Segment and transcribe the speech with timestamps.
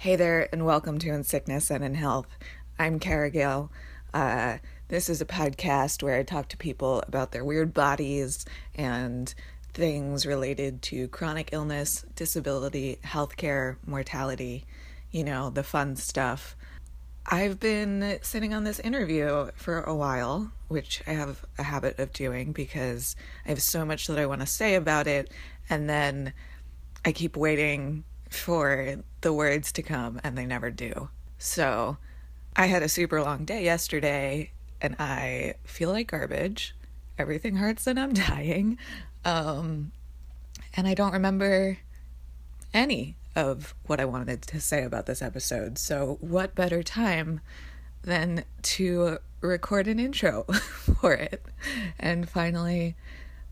[0.00, 2.28] Hey there, and welcome to In Sickness and in Health.
[2.78, 3.72] I'm Kara Gale.
[4.14, 9.34] Uh, this is a podcast where I talk to people about their weird bodies and
[9.74, 14.66] things related to chronic illness, disability, healthcare, mortality,
[15.10, 16.54] you know, the fun stuff.
[17.26, 22.12] I've been sitting on this interview for a while, which I have a habit of
[22.12, 25.32] doing because I have so much that I want to say about it,
[25.68, 26.34] and then
[27.04, 31.08] I keep waiting for the words to come and they never do.
[31.38, 31.96] So
[32.56, 36.74] I had a super long day yesterday and I feel like garbage.
[37.18, 38.78] Everything hurts and I'm dying.
[39.24, 39.92] Um,
[40.74, 41.78] and I don't remember
[42.74, 45.78] any of what I wanted to say about this episode.
[45.78, 47.40] So, what better time
[48.02, 50.42] than to record an intro
[51.00, 51.44] for it
[51.98, 52.96] and finally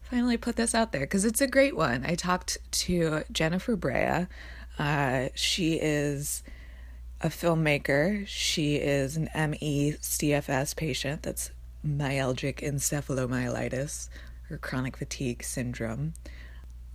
[0.03, 2.05] finally put this out there because it's a great one.
[2.07, 4.27] I talked to Jennifer Brea
[4.79, 6.43] uh, she is
[7.21, 8.27] a filmmaker.
[8.27, 11.23] She is an ME CFS patient.
[11.23, 11.51] That's
[11.87, 14.09] myalgic encephalomyelitis
[14.51, 16.15] or chronic fatigue syndrome,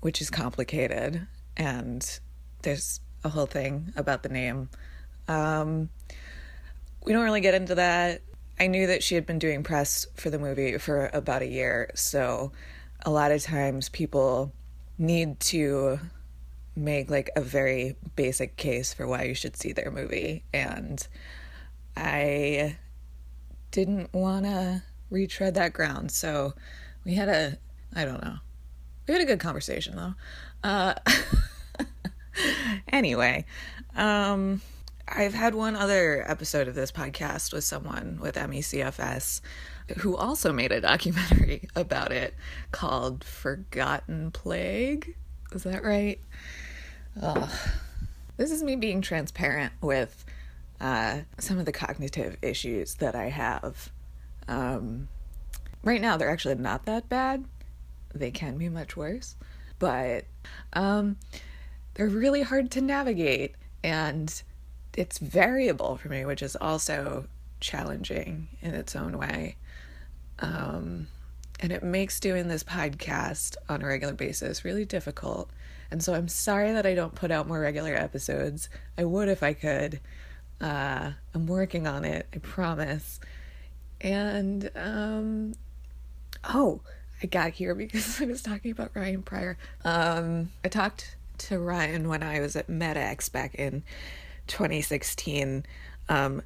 [0.02, 1.28] which is complicated.
[1.58, 2.20] And
[2.62, 4.70] there's a whole thing about the name.
[5.28, 5.90] Um,
[7.04, 8.22] we don't really get into that.
[8.60, 11.90] I knew that she had been doing press for the movie for about a year.
[11.96, 12.52] So
[13.04, 14.54] a lot of times people
[15.00, 16.00] need to
[16.82, 21.08] make like a very basic case for why you should see their movie and
[21.96, 22.78] I
[23.72, 26.12] didn't want to retread that ground.
[26.12, 26.54] So
[27.06, 27.58] we had a
[27.96, 28.38] I don't know.
[29.08, 30.14] We had a good conversation though.
[30.64, 30.94] Uh
[32.88, 33.46] anyway,
[33.96, 34.62] um
[35.08, 39.42] I've had one other episode of this podcast with someone with MECFS
[39.98, 42.34] who also made a documentary about it
[42.72, 45.16] called Forgotten Plague.
[45.52, 46.20] Is that right?
[47.20, 47.50] Ugh.
[48.38, 50.26] This is me being transparent with
[50.80, 53.92] uh, some of the cognitive issues that I have.
[54.48, 55.08] Um,
[55.84, 57.46] right now, they're actually not that bad.
[58.14, 59.36] They can be much worse,
[59.80, 60.26] but
[60.74, 61.18] um,
[61.94, 64.42] they're really hard to navigate, and
[64.98, 67.28] it's variable for me, which is also
[67.60, 69.56] challenging in its own way.
[70.40, 71.08] Um,
[71.60, 75.50] and it makes doing this podcast on a regular basis really difficult
[75.92, 78.70] and so I'm sorry that I don't put out more regular episodes.
[78.98, 80.00] I would if I could.
[80.62, 83.20] Uh, I'm working on it, I promise.
[84.00, 85.54] And, um,
[86.46, 86.82] oh,
[87.22, 89.58] I got here because I was talking about Ryan Prior.
[89.84, 93.84] Um, I talked to Ryan when I was at MedX back in
[94.48, 95.66] 2016.
[96.08, 96.42] Um,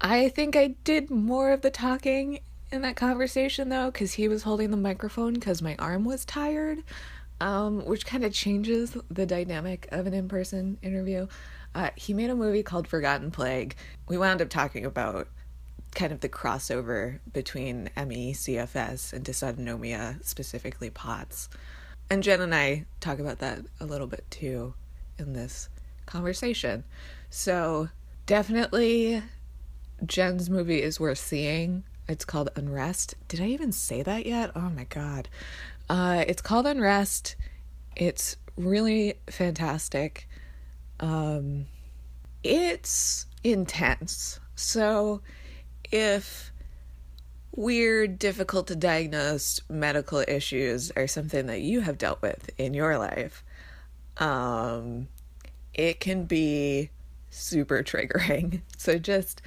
[0.00, 2.40] I think I did more of the talking
[2.72, 6.82] in that conversation though, because he was holding the microphone because my arm was tired
[7.40, 11.26] um, which kind of changes the dynamic of an in person interview.
[11.74, 13.74] Uh, he made a movie called Forgotten Plague.
[14.08, 15.28] We wound up talking about
[15.94, 21.48] kind of the crossover between ME, CFS, and dysautonomia, specifically POTS.
[22.10, 24.74] And Jen and I talk about that a little bit too
[25.18, 25.68] in this
[26.06, 26.84] conversation.
[27.28, 27.88] So,
[28.26, 29.22] definitely,
[30.04, 31.84] Jen's movie is worth seeing.
[32.08, 33.14] It's called Unrest.
[33.28, 34.50] Did I even say that yet?
[34.56, 35.28] Oh my god.
[35.90, 37.34] Uh, it's called Unrest.
[37.96, 40.28] It's really fantastic.
[41.00, 41.66] Um,
[42.44, 44.38] it's intense.
[44.54, 45.20] So,
[45.90, 46.52] if
[47.50, 52.96] weird, difficult to diagnose medical issues are something that you have dealt with in your
[52.96, 53.42] life,
[54.18, 55.08] um,
[55.74, 56.90] it can be
[57.30, 58.60] super triggering.
[58.76, 59.42] So, just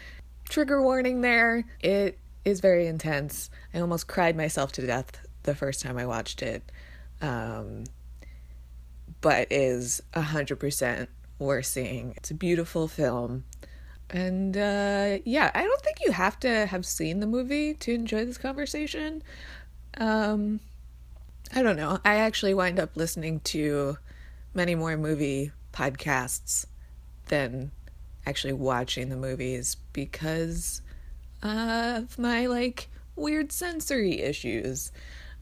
[0.49, 1.63] trigger warning there.
[1.79, 3.49] It is very intense.
[3.73, 6.63] I almost cried myself to death the first time I watched it,
[7.21, 7.85] um,
[9.21, 11.09] but is a hundred percent
[11.39, 12.13] worth seeing.
[12.17, 13.43] It's a beautiful film,
[14.09, 18.25] and uh, yeah, I don't think you have to have seen the movie to enjoy
[18.25, 19.23] this conversation.
[19.97, 20.59] Um,
[21.53, 21.99] I don't know.
[22.03, 23.97] I actually wind up listening to
[24.53, 26.65] many more movie podcasts
[27.27, 27.71] than
[28.25, 30.81] actually watching the movies because
[31.41, 34.91] of my like weird sensory issues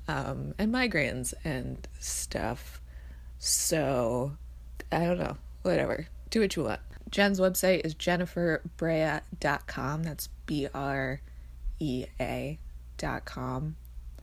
[0.07, 2.81] um, and migraines and stuff.
[3.38, 4.38] So,
[4.92, 5.38] I don't know.
[5.63, 6.07] Whatever.
[6.30, 6.80] Do what you want.
[7.09, 10.03] Jen's website is jenniferbrea.com.
[10.03, 11.21] That's B R
[11.80, 13.75] E A.com.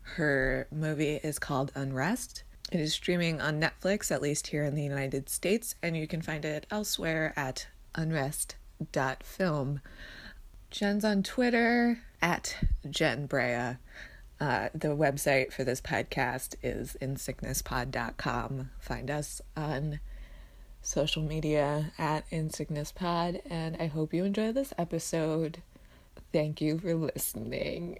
[0.02, 2.42] Her movie is called Unrest.
[2.70, 6.22] It is streaming on Netflix, at least here in the United States, and you can
[6.22, 9.80] find it elsewhere at unrest.film.
[10.70, 12.56] Jen's on Twitter at
[12.88, 13.76] Jen Brea.
[14.40, 18.70] Uh, the website for this podcast is insicknesspod.com.
[18.78, 19.98] Find us on
[20.80, 25.62] social media at insicknesspod, and I hope you enjoy this episode.
[26.32, 27.98] Thank you for listening.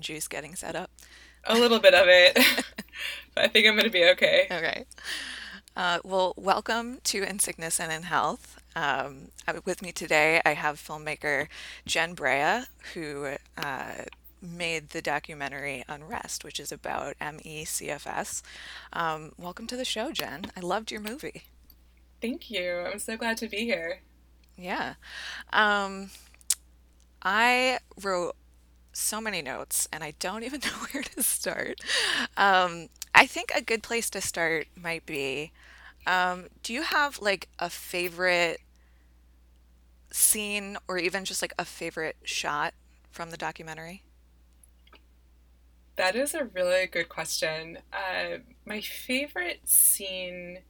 [0.00, 0.90] Brain juice getting set up?
[1.44, 2.34] A little bit of it.
[3.34, 4.46] but I think I'm going to be okay.
[4.50, 4.84] Okay.
[5.76, 8.58] Uh, well, welcome to In Sickness and in Health.
[8.74, 9.28] Um,
[9.64, 11.48] with me today, I have filmmaker
[11.86, 12.64] Jen Brea,
[12.94, 14.04] who uh,
[14.40, 18.42] made the documentary Unrest, which is about MECFS.
[18.92, 20.46] Um, welcome to the show, Jen.
[20.56, 21.44] I loved your movie.
[22.22, 22.86] Thank you.
[22.90, 24.00] I'm so glad to be here.
[24.56, 24.94] Yeah.
[25.52, 26.10] Um,
[27.22, 28.34] I wrote
[28.92, 31.80] so many notes and I don't even know where to start.
[32.36, 35.52] Um, I think a good place to start might be
[36.06, 38.60] um, do you have like a favorite
[40.10, 42.74] scene or even just like a favorite shot
[43.10, 44.02] from the documentary?
[45.96, 47.78] That is a really good question.
[47.92, 50.60] Uh, my favorite scene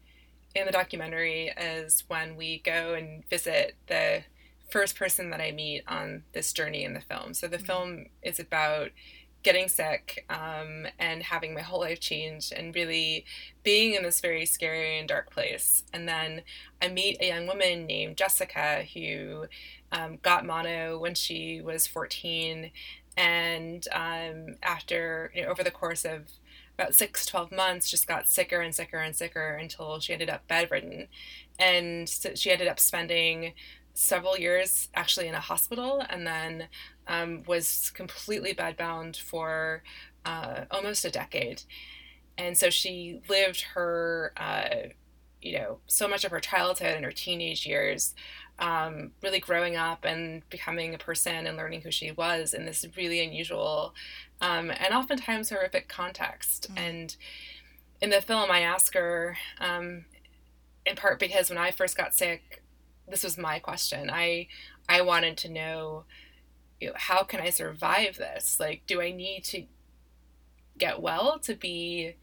[0.54, 4.24] in the documentary is when we go and visit the
[4.70, 7.34] first person that I meet on this journey in the film.
[7.34, 7.66] So the mm-hmm.
[7.66, 8.90] film is about
[9.42, 13.24] getting sick um, and having my whole life change and really
[13.62, 15.84] being in this very scary and dark place.
[15.92, 16.42] And then
[16.82, 19.46] I meet a young woman named Jessica who
[19.92, 22.70] um, got mono when she was 14.
[23.16, 26.26] And um, after, you know, over the course of
[26.78, 30.46] about six, 12 months, just got sicker and sicker and sicker until she ended up
[30.48, 31.08] bedridden.
[31.58, 33.52] And so she ended up spending
[33.94, 36.68] several years actually in a hospital and then
[37.08, 39.82] um, was completely bedbound for
[40.24, 41.62] uh, almost a decade.
[42.38, 44.88] And so she lived her, uh,
[45.42, 48.14] you know, so much of her childhood and her teenage years
[48.60, 52.86] um, really growing up and becoming a person and learning who she was in this
[52.96, 53.94] really unusual
[54.40, 56.68] um, and oftentimes horrific context.
[56.74, 56.78] Mm.
[56.78, 57.16] And
[58.00, 60.04] in the film, I ask her, um,
[60.86, 62.62] in part because when I first got sick,
[63.10, 64.10] this was my question.
[64.10, 64.48] I
[64.88, 66.04] I wanted to know,
[66.80, 68.58] you know, how can I survive this?
[68.58, 69.64] Like, do I need to
[70.78, 72.16] get well to be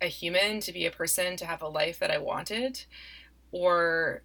[0.00, 2.84] a human, to be a person, to have a life that I wanted?
[3.52, 4.22] Or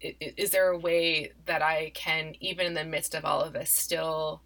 [0.00, 3.70] is there a way that I can, even in the midst of all of this,
[3.70, 4.42] still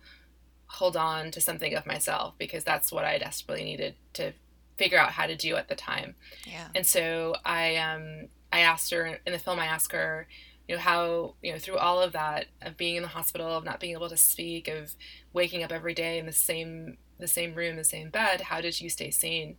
[0.66, 2.34] hold on to something of myself?
[2.38, 4.32] Because that's what I desperately needed to
[4.78, 6.14] figure out how to do at the time.
[6.46, 6.69] Yeah.
[6.75, 9.58] And so I um I asked her in the film.
[9.58, 10.26] I asked her,
[10.72, 13.80] know how you know through all of that of being in the hospital of not
[13.80, 14.94] being able to speak of
[15.32, 18.80] waking up every day in the same the same room the same bed how did
[18.80, 19.56] you stay sane?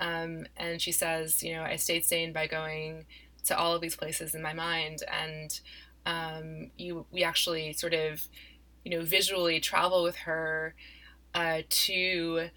[0.00, 3.06] Um, and she says you know i stayed sane by going
[3.48, 5.02] to all of these places in my mind.
[5.10, 5.60] And
[6.06, 8.26] um, you we actually sort of
[8.84, 10.74] you know visually travel with her
[11.34, 12.48] uh, to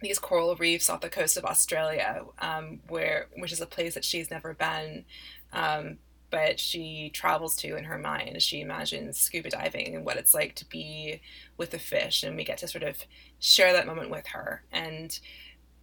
[0.00, 4.04] these coral reefs off the coast of Australia, um, where which is a place that
[4.04, 5.04] she's never been,
[5.52, 5.98] um,
[6.30, 8.42] but she travels to in her mind.
[8.42, 11.20] She imagines scuba diving and what it's like to be
[11.56, 13.04] with a fish, and we get to sort of
[13.38, 14.62] share that moment with her.
[14.72, 15.18] And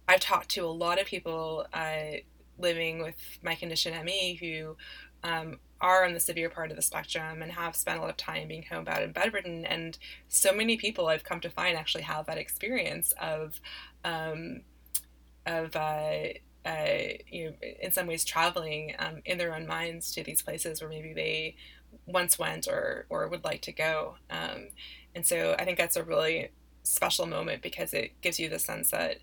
[0.08, 2.18] I've talked to a lot of people uh,
[2.58, 4.76] living with my condition ME who
[5.22, 8.16] um, are on the severe part of the spectrum and have spent a lot of
[8.16, 9.64] time being homebound and bedridden.
[9.64, 13.60] And so many people I've come to find actually have that experience of
[14.04, 14.62] um,
[15.46, 16.28] of uh,
[16.64, 20.80] uh, you know, in some ways traveling um, in their own minds to these places
[20.80, 21.56] where maybe they
[22.06, 24.16] once went or or would like to go.
[24.30, 24.68] Um,
[25.14, 26.50] and so I think that's a really
[26.82, 29.18] special moment because it gives you the sense that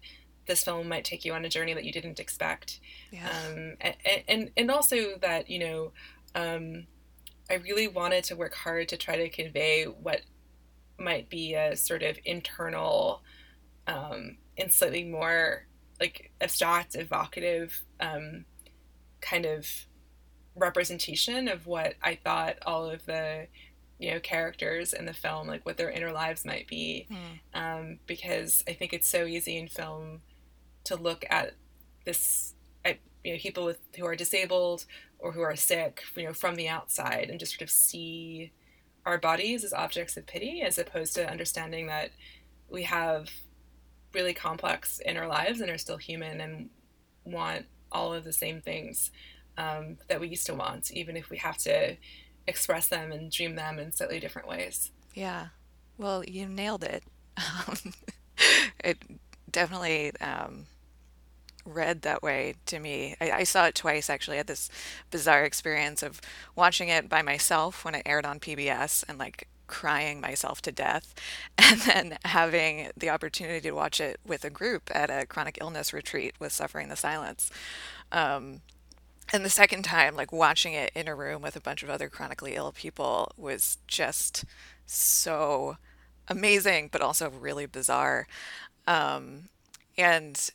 [0.45, 2.79] this film might take you on a journey that you didn't expect.
[3.11, 3.27] Yeah.
[3.27, 3.95] Um, and,
[4.27, 5.91] and and also that you know,
[6.33, 6.87] um,
[7.49, 10.21] I really wanted to work hard to try to convey what
[10.97, 13.21] might be a sort of internal
[13.87, 15.67] um, and slightly more
[15.99, 18.45] like abstract, evocative um,
[19.21, 19.67] kind of
[20.55, 23.47] representation of what I thought all of the
[23.99, 27.59] you know characters in the film like what their inner lives might be mm.
[27.59, 30.21] um, because I think it's so easy in film
[30.85, 31.53] to look at
[32.05, 34.85] this at you know people with who are disabled
[35.19, 38.51] or who are sick you know from the outside and just sort of see
[39.05, 42.11] our bodies as objects of pity as opposed to understanding that
[42.69, 43.29] we have
[44.15, 46.69] really complex in our lives and are still human and
[47.25, 49.11] want all of the same things
[49.57, 51.95] um, that we used to want, even if we have to
[52.47, 54.91] express them and dream them in slightly different ways.
[55.13, 55.47] Yeah.
[55.97, 57.03] Well, you nailed it.
[58.83, 58.97] it
[59.49, 60.65] definitely um,
[61.65, 63.15] read that way to me.
[63.19, 64.35] I, I, saw it twice actually.
[64.35, 64.69] I had this
[65.11, 66.21] bizarre experience of
[66.55, 71.13] watching it by myself when it aired on PBS and like crying myself to death,
[71.57, 75.93] and then having the opportunity to watch it with a group at a chronic illness
[75.93, 77.49] retreat with Suffering the Silence.
[78.11, 78.61] Um,
[79.33, 82.09] and the second time, like watching it in a room with a bunch of other
[82.09, 84.45] chronically ill people was just
[84.85, 85.77] so
[86.27, 88.27] amazing, but also really bizarre.
[88.87, 89.49] Um,
[89.97, 90.49] and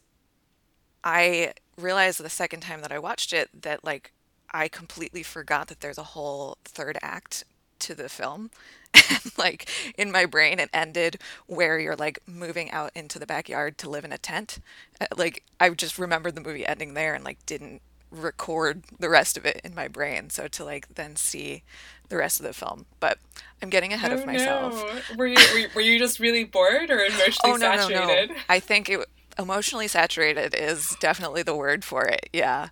[1.02, 4.12] I realized the second time that I watched it that like
[4.52, 7.45] I completely forgot that there's a whole third act
[7.80, 8.50] to the film.
[9.10, 13.78] And like in my brain, it ended where you're like moving out into the backyard
[13.78, 14.58] to live in a tent.
[15.00, 19.37] Uh, like I just remembered the movie ending there and like didn't record the rest
[19.37, 20.30] of it in my brain.
[20.30, 21.62] So to like then see
[22.08, 22.87] the rest of the film.
[22.99, 23.18] But
[23.62, 24.75] I'm getting ahead oh, of myself.
[24.75, 25.16] No.
[25.16, 28.30] Were you were, were you just really bored or emotionally oh, no, saturated?
[28.30, 28.40] No, no.
[28.49, 29.06] I think it
[29.38, 32.28] emotionally saturated is definitely the word for it.
[32.32, 32.68] Yeah.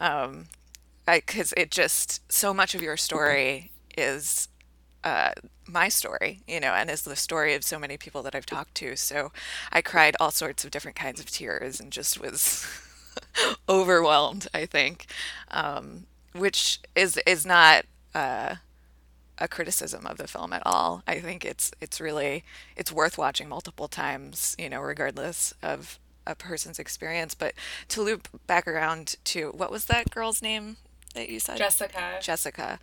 [0.00, 0.46] Um,
[1.06, 4.48] because it just so much of your story is
[5.04, 5.32] uh,
[5.66, 8.74] my story, you know, and is the story of so many people that I've talked
[8.76, 8.96] to.
[8.96, 9.32] So
[9.72, 12.66] I cried all sorts of different kinds of tears and just was
[13.68, 14.48] overwhelmed.
[14.54, 15.06] I think,
[15.50, 18.56] um, which is is not uh,
[19.38, 21.02] a criticism of the film at all.
[21.06, 22.44] I think it's it's really
[22.76, 27.34] it's worth watching multiple times, you know, regardless of a person's experience.
[27.34, 27.54] But
[27.88, 30.76] to loop back around to what was that girl's name
[31.14, 31.58] that you said?
[31.58, 32.18] Jessica.
[32.20, 32.78] Jessica.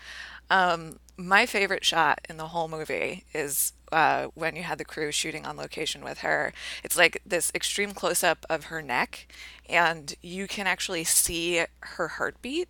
[0.50, 5.12] Um, my favorite shot in the whole movie is uh, when you had the crew
[5.12, 6.53] shooting on location with her.
[6.84, 9.27] It's like this extreme close up of her neck,
[9.68, 12.70] and you can actually see her heartbeat.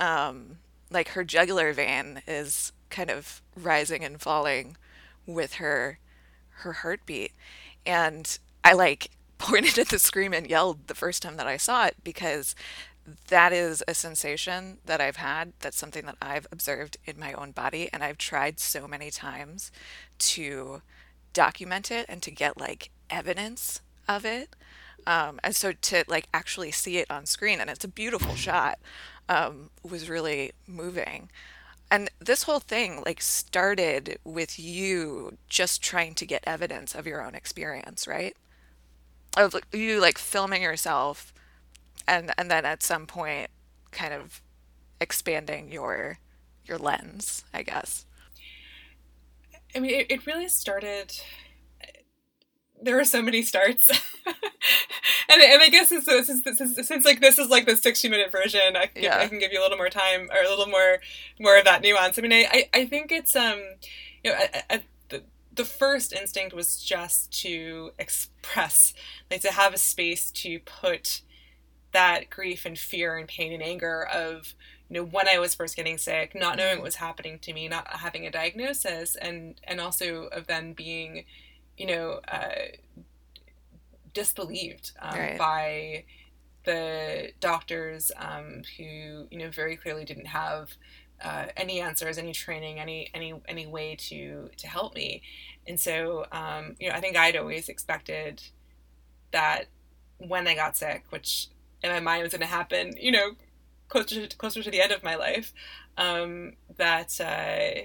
[0.00, 0.58] Um,
[0.90, 4.76] like her jugular vein is kind of rising and falling
[5.26, 5.98] with her
[6.60, 7.32] her heartbeat
[7.84, 11.84] and i like pointed at the screen and yelled the first time that I saw
[11.84, 12.54] it because
[13.28, 15.52] that is a sensation that I've had.
[15.60, 17.88] That's something that I've observed in my own body.
[17.92, 19.70] And I've tried so many times
[20.18, 20.82] to
[21.32, 24.56] document it and to get like evidence of it.
[25.06, 28.78] Um, and so to like actually see it on screen, and it's a beautiful shot,
[29.28, 31.30] um, was really moving.
[31.90, 37.24] And this whole thing like started with you just trying to get evidence of your
[37.24, 38.36] own experience, right?
[39.36, 41.32] of you like filming yourself
[42.06, 43.48] and and then at some point
[43.90, 44.42] kind of
[45.00, 46.18] expanding your
[46.64, 48.06] your lens i guess.
[49.74, 51.12] I mean it, it really started
[52.82, 53.90] there were so many starts.
[55.28, 58.30] And, and i guess since, since, since, since, like this is like the 60 minute
[58.30, 59.18] version I can, yeah.
[59.18, 61.00] I can give you a little more time or a little more
[61.40, 62.16] more of that nuance.
[62.16, 63.60] I mean i i, I think it's um
[64.22, 64.82] you know at, at
[65.56, 68.94] the first instinct was just to express,
[69.30, 71.22] like to have a space to put
[71.96, 74.52] that grief and fear and pain and anger of
[74.90, 77.68] you know when I was first getting sick, not knowing what was happening to me,
[77.68, 81.24] not having a diagnosis, and and also of then being,
[81.78, 82.66] you know, uh,
[84.12, 85.38] disbelieved um, right.
[85.38, 86.04] by
[86.64, 90.72] the doctors um, who you know very clearly didn't have
[91.24, 95.22] uh, any answers, any training, any any any way to to help me.
[95.66, 98.42] And so, um, you know, I think I'd always expected
[99.32, 99.64] that
[100.18, 101.48] when I got sick, which
[101.86, 103.32] in my mind was going to happen, you know,
[103.88, 105.52] closer to, closer to the end of my life,
[105.96, 107.82] um, that uh,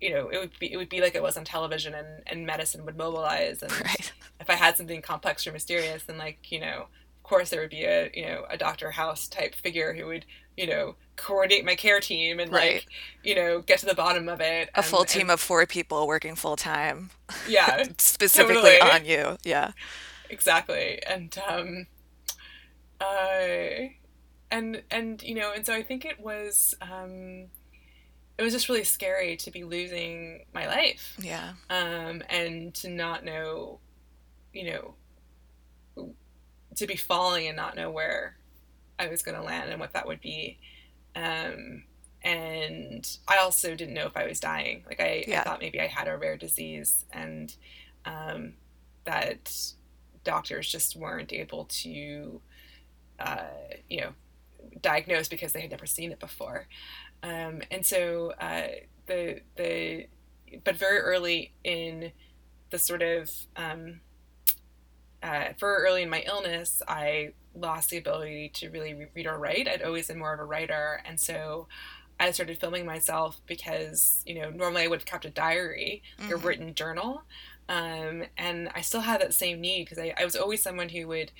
[0.00, 2.46] you know it would be it would be like it was on television, and, and
[2.46, 4.12] medicine would mobilize, and right.
[4.40, 7.70] if I had something complex or mysterious, then like you know, of course there would
[7.70, 10.24] be a you know a Doctor House type figure who would
[10.56, 12.74] you know coordinate my care team and right.
[12.74, 12.86] like
[13.22, 15.64] you know get to the bottom of it a and, full team and, of four
[15.66, 17.10] people working full time
[17.48, 18.80] yeah specifically totally.
[18.80, 19.72] on you yeah
[20.30, 21.86] exactly and um
[23.00, 23.88] uh
[24.50, 27.46] and and you know and so i think it was um
[28.36, 33.24] it was just really scary to be losing my life yeah um and to not
[33.24, 33.78] know
[34.52, 34.94] you know
[36.76, 38.36] to be falling and not know where
[38.98, 40.58] I was going to land and what that would be.
[41.16, 41.84] Um,
[42.22, 44.84] and I also didn't know if I was dying.
[44.86, 45.40] Like I, yeah.
[45.40, 47.54] I thought maybe I had a rare disease and
[48.04, 48.54] um,
[49.04, 49.54] that
[50.24, 52.40] doctors just weren't able to,
[53.24, 53.44] uh,
[53.88, 54.10] you know,
[54.80, 56.68] diagnosed because they had never seen it before.
[57.22, 58.68] Um, and so uh,
[59.06, 60.06] the the
[60.62, 62.12] but very early in
[62.70, 64.00] the sort of um,
[65.22, 69.66] uh, very early in my illness, I lost the ability to really read or write.
[69.66, 71.66] I'd always been more of a writer, and so
[72.20, 76.32] I started filming myself because you know normally I would have kept a diary, mm-hmm.
[76.32, 77.22] a written journal,
[77.70, 81.08] um, and I still had that same need because I, I was always someone who
[81.08, 81.32] would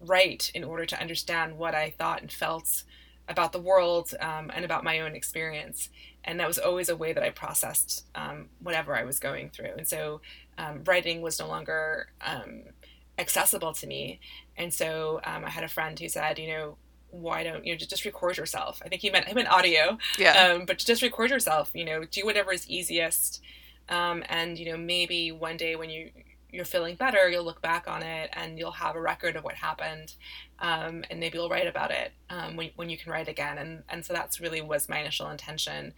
[0.00, 2.84] write in order to understand what I thought and felt
[3.28, 5.88] about the world um, and about my own experience.
[6.24, 9.72] And that was always a way that I processed um, whatever I was going through.
[9.76, 10.20] And so
[10.58, 12.62] um, writing was no longer um,
[13.18, 14.20] accessible to me.
[14.56, 16.76] And so um, I had a friend who said, you know,
[17.10, 18.82] why don't you know, just record yourself?
[18.84, 20.48] I think he meant him in audio, yeah.
[20.48, 21.70] Um, but just record yourself.
[21.72, 23.40] You know, do whatever is easiest.
[23.88, 26.10] and you know, maybe one day when you
[26.50, 29.54] you're feeling better, you'll look back on it and you'll have a record of what
[29.54, 30.14] happened,
[30.58, 33.58] um, and maybe you'll write about it um, when, when you can write again.
[33.58, 35.92] And and so that's really was my initial intention,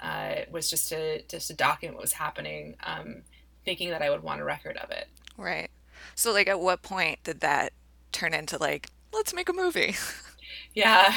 [0.00, 3.22] uh, was just to just to document what was happening, um,
[3.64, 5.08] thinking that I would want a record of it.
[5.36, 5.70] Right.
[6.14, 7.72] So like, at what point did that
[8.12, 9.96] turn into like, let's make a movie?
[10.74, 11.14] yeah,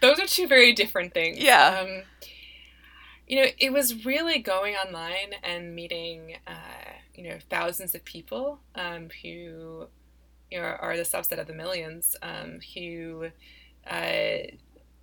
[0.00, 1.38] those are two very different things.
[1.38, 1.80] Yeah.
[1.80, 2.02] Um,
[3.26, 6.36] you know, it was really going online and meeting.
[6.46, 9.86] Uh, you know thousands of people um, who
[10.50, 13.28] you know are the subset of the millions um, who
[13.90, 14.38] uh,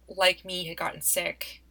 [0.07, 1.61] like me had gotten sick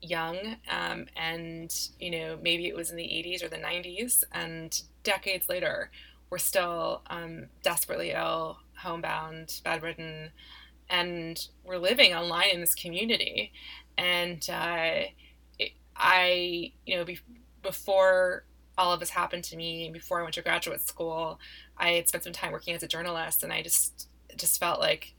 [0.00, 4.82] young um, and you know maybe it was in the 80s or the 90s and
[5.02, 5.90] decades later
[6.30, 10.30] we're still um, desperately ill homebound bedridden
[10.90, 13.52] and we're living online in this community.
[13.96, 15.08] And uh,
[15.58, 17.18] it, i you know be,
[17.62, 18.44] before
[18.78, 21.40] all of this happened to me before I went to graduate school.
[21.76, 25.14] I had spent some time working as a journalist, and I just just felt like,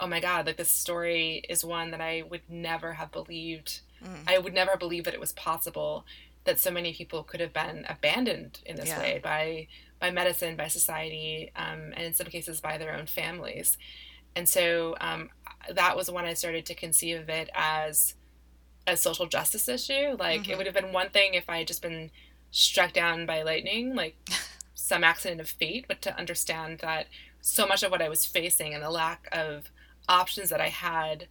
[0.00, 3.80] oh my god, like this story is one that I would never have believed.
[4.04, 4.24] Mm.
[4.26, 6.04] I would never believe that it was possible
[6.44, 8.98] that so many people could have been abandoned in this yeah.
[8.98, 9.68] way by
[10.00, 13.78] by medicine, by society, um, and in some cases by their own families.
[14.36, 15.30] And so um,
[15.72, 18.14] that was when I started to conceive of it as
[18.86, 20.16] a social justice issue.
[20.18, 20.52] Like mm-hmm.
[20.52, 22.10] it would have been one thing if I had just been
[22.50, 24.16] struck down by lightning, like
[24.74, 27.06] some accident of fate, but to understand that
[27.40, 29.70] so much of what I was facing and the lack of
[30.08, 31.28] options that I had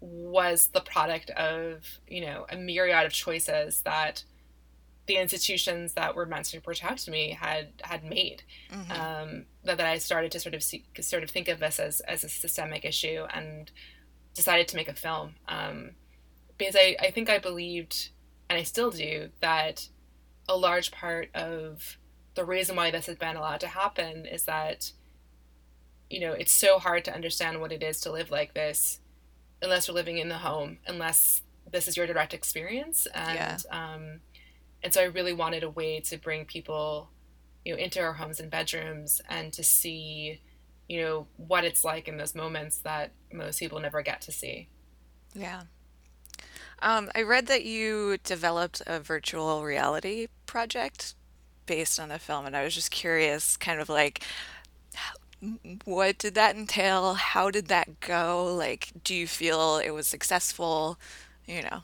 [0.00, 4.24] was the product of, you know, a myriad of choices that
[5.06, 8.42] the institutions that were meant to protect me had had made.
[8.72, 8.92] Mm-hmm.
[8.92, 12.00] Um, that, that I started to sort of see, sort of think of this as
[12.00, 13.70] as a systemic issue and
[14.34, 15.90] decided to make a film um,
[16.56, 18.10] because I, I think I believed
[18.48, 19.88] and I still do that
[20.50, 21.96] a large part of
[22.34, 24.90] the reason why this has been allowed to happen is that
[26.10, 28.98] you know it's so hard to understand what it is to live like this
[29.62, 33.06] unless you're living in the home unless this is your direct experience.
[33.14, 33.58] And yeah.
[33.70, 34.20] um,
[34.82, 37.10] and so i really wanted a way to bring people
[37.64, 40.40] you know into our homes and bedrooms and to see
[40.88, 44.68] you know what it's like in those moments that most people never get to see.
[45.32, 45.62] Yeah.
[46.82, 51.14] Um, I read that you developed a virtual reality project
[51.66, 54.24] based on the film, and I was just curious, kind of like,
[55.84, 57.14] what did that entail?
[57.14, 58.52] How did that go?
[58.52, 60.98] Like, do you feel it was successful?
[61.46, 61.82] You know.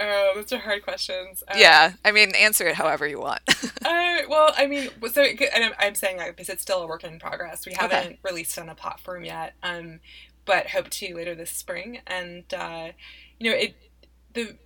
[0.00, 1.42] Oh, those are hard questions.
[1.48, 3.40] Um, yeah, I mean, answer it however you want.
[3.84, 7.04] uh, well, I mean, so and I'm, I'm saying that because it's still a work
[7.04, 7.64] in progress.
[7.64, 8.18] We haven't okay.
[8.22, 10.00] released on a platform yet, um,
[10.44, 12.00] but hope to later this spring.
[12.06, 12.88] And uh,
[13.38, 13.76] you know, it
[14.34, 14.56] the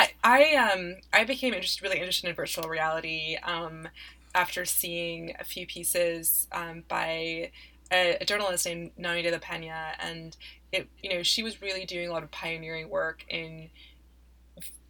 [0.00, 3.88] I I um I became interested really interested in virtual reality um,
[4.34, 7.50] after seeing a few pieces um, by
[7.92, 10.36] a, a, journalist named Nonny de la Peña, and
[10.72, 13.70] it you know she was really doing a lot of pioneering work in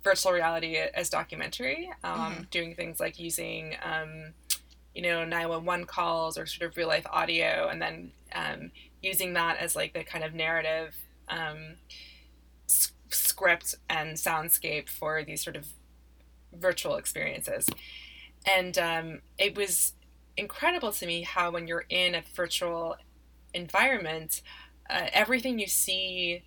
[0.03, 2.43] virtual reality as documentary, um, mm-hmm.
[2.51, 4.33] doing things like using um,
[4.95, 8.71] you know 911 calls or sort of real life audio, and then um,
[9.03, 10.95] using that as like the kind of narrative
[11.29, 11.77] um,
[13.11, 15.69] script and soundscape for these sort of
[16.53, 17.69] virtual experiences.
[18.47, 19.95] And um, it was
[20.37, 22.97] incredible to me how, when you're in a virtual
[23.53, 24.43] environment,
[24.89, 26.43] uh, everything you see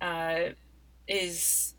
[0.00, 0.50] uh,
[1.08, 1.74] is,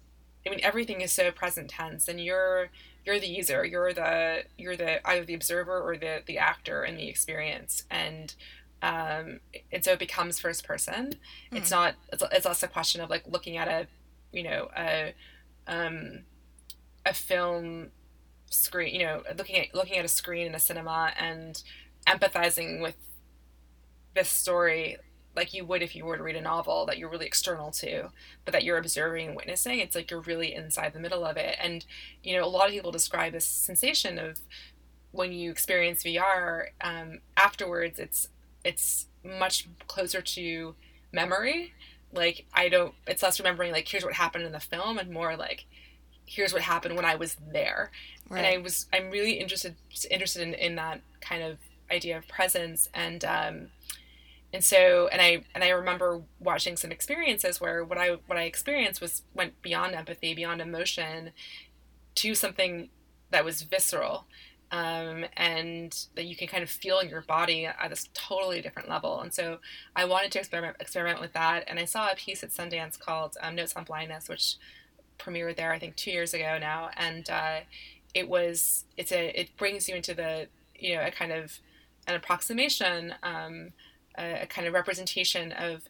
[0.45, 2.69] I mean, everything is so present tense, and you're
[3.05, 6.97] you're the user, you're the you're the either the observer or the the actor in
[6.97, 8.33] the experience, and
[8.81, 9.39] um,
[9.71, 11.13] and so it becomes first person.
[11.13, 11.57] Mm-hmm.
[11.57, 13.87] It's not it's, it's less a question of like looking at a
[14.35, 15.13] you know a
[15.67, 16.19] um,
[17.05, 17.89] a film
[18.49, 21.63] screen you know looking at looking at a screen in a cinema and
[22.07, 22.95] empathizing with
[24.13, 24.97] this story
[25.35, 28.09] like you would if you were to read a novel that you're really external to
[28.45, 29.79] but that you're observing and witnessing.
[29.79, 31.57] It's like you're really inside the middle of it.
[31.61, 31.85] And
[32.23, 34.39] you know a lot of people describe this sensation of
[35.11, 38.27] when you experience vr um, afterwards it's
[38.65, 40.75] it's much closer to
[41.13, 41.73] memory
[42.15, 45.35] like I don't it's less remembering like here's what happened in the film and more
[45.35, 45.65] like
[46.25, 47.91] here's what happened when I was there.
[48.29, 48.39] Right.
[48.39, 49.75] And I was I'm really interested
[50.09, 51.57] interested in, in that kind of
[51.91, 53.67] idea of presence and um
[54.53, 58.43] and so and I and I remember watching some experiences where what I what I
[58.43, 61.31] experienced was went beyond empathy, beyond emotion,
[62.15, 62.89] to something
[63.31, 64.25] that was visceral,
[64.71, 69.21] um, and that you can kind of feel your body at this totally different level.
[69.21, 69.59] And so
[69.95, 73.37] I wanted to experiment experiment with that, and I saw a piece at Sundance called
[73.41, 74.55] um, Notes on Blindness, which
[75.17, 77.59] premiered there I think two years ago now, and uh,
[78.13, 80.47] it was it's a it brings you into the
[80.77, 81.59] you know a kind of
[82.07, 83.13] an approximation.
[83.23, 83.73] Um,
[84.17, 85.81] a, a kind of representation of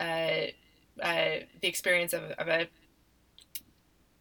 [0.00, 0.46] uh,
[1.02, 2.68] uh, the experience of, of a,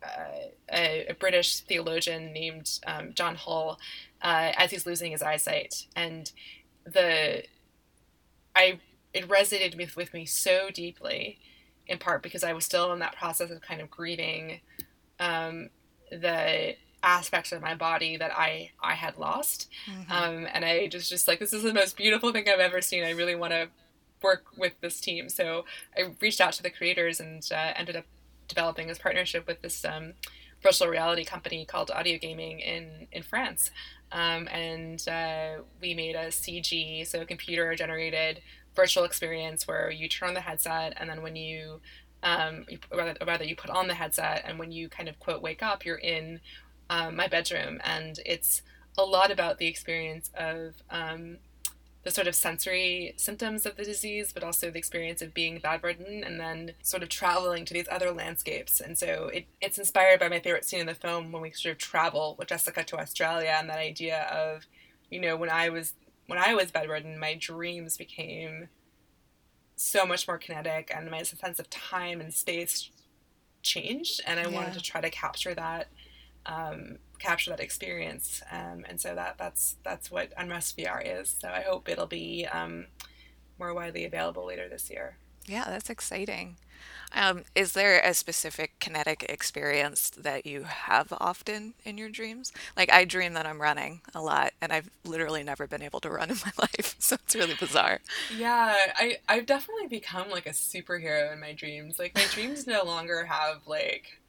[0.03, 3.79] uh, a, a, British theologian named um, John Hull
[4.21, 6.31] uh, as he's losing his eyesight, and
[6.85, 7.43] the
[8.55, 8.79] I
[9.13, 11.39] it resonated with, with me so deeply,
[11.87, 14.61] in part because I was still in that process of kind of grieving
[15.19, 15.69] um,
[16.09, 20.11] the aspects of my body that I I had lost, mm-hmm.
[20.11, 23.03] um, and I just just like this is the most beautiful thing I've ever seen.
[23.03, 23.69] I really want to
[24.21, 25.65] work with this team, so
[25.97, 28.05] I reached out to the creators and uh, ended up
[28.47, 30.13] developing this partnership with this um,
[30.61, 33.71] virtual reality company called Audio Gaming in in France,
[34.11, 38.41] um, and uh, we made a CG, so a computer generated
[38.75, 41.79] virtual experience where you turn on the headset and then when you
[42.23, 45.41] um, you, rather, rather you put on the headset and when you kind of quote
[45.41, 46.39] wake up you're in
[46.89, 48.61] um, my bedroom, and it's
[48.97, 51.37] a lot about the experience of um,
[52.03, 56.23] the sort of sensory symptoms of the disease, but also the experience of being bedridden
[56.23, 58.81] and then sort of traveling to these other landscapes.
[58.81, 61.71] And so it, it's inspired by my favorite scene in the film when we sort
[61.71, 64.67] of travel with Jessica to Australia and that idea of,
[65.09, 65.93] you know, when I was
[66.27, 68.69] when I was bedridden, my dreams became
[69.75, 72.89] so much more kinetic and my sense of time and space
[73.61, 74.49] changed and I yeah.
[74.49, 75.87] wanted to try to capture that
[76.45, 78.43] um, capture that experience.
[78.51, 81.35] Um, and so that that's that's what Unrest VR is.
[81.41, 82.87] So I hope it'll be um,
[83.59, 85.17] more widely available later this year.
[85.45, 86.57] Yeah, that's exciting.
[87.13, 92.51] Um, is there a specific kinetic experience that you have often in your dreams?
[92.77, 96.09] Like I dream that I'm running a lot, and I've literally never been able to
[96.09, 97.99] run in my life, so it's really bizarre.
[98.29, 101.99] Yeah, I I've definitely become like a superhero in my dreams.
[101.99, 104.19] Like my dreams no longer have like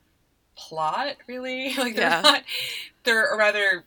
[0.56, 2.20] plot really like they're yeah.
[2.20, 2.42] not
[3.04, 3.84] they're rather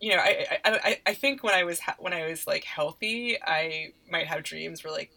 [0.00, 3.92] you know I, I i think when i was when i was like healthy i
[4.10, 5.10] might have dreams where like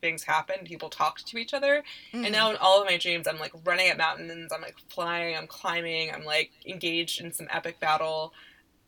[0.00, 2.24] things happen people talk to each other mm-hmm.
[2.24, 5.36] and now in all of my dreams i'm like running at mountains i'm like flying
[5.36, 8.32] i'm climbing i'm like engaged in some epic battle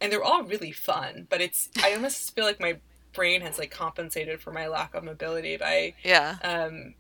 [0.01, 2.79] and they're all really fun but it's i almost feel like my
[3.15, 6.95] brain has like compensated for my lack of mobility by yeah um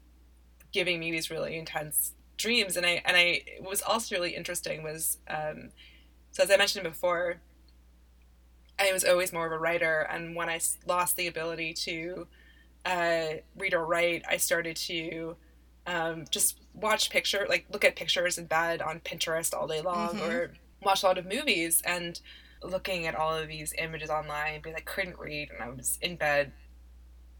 [0.72, 2.76] giving me these really intense dreams.
[2.76, 5.70] And i and i what was also really interesting was um,
[6.30, 7.36] so as i mentioned before
[8.78, 10.06] i was always more of a writer.
[10.10, 12.26] And when i lost the ability to
[12.84, 15.36] uh, read or write i started to
[15.86, 20.10] um, just watch picture like look at pictures in bed on pinterest all day long
[20.10, 20.30] mm-hmm.
[20.30, 21.82] or watch a lot of movies.
[21.84, 22.18] And
[22.62, 25.50] looking at all of these images online because i couldn't read.
[25.50, 26.52] And i was in bed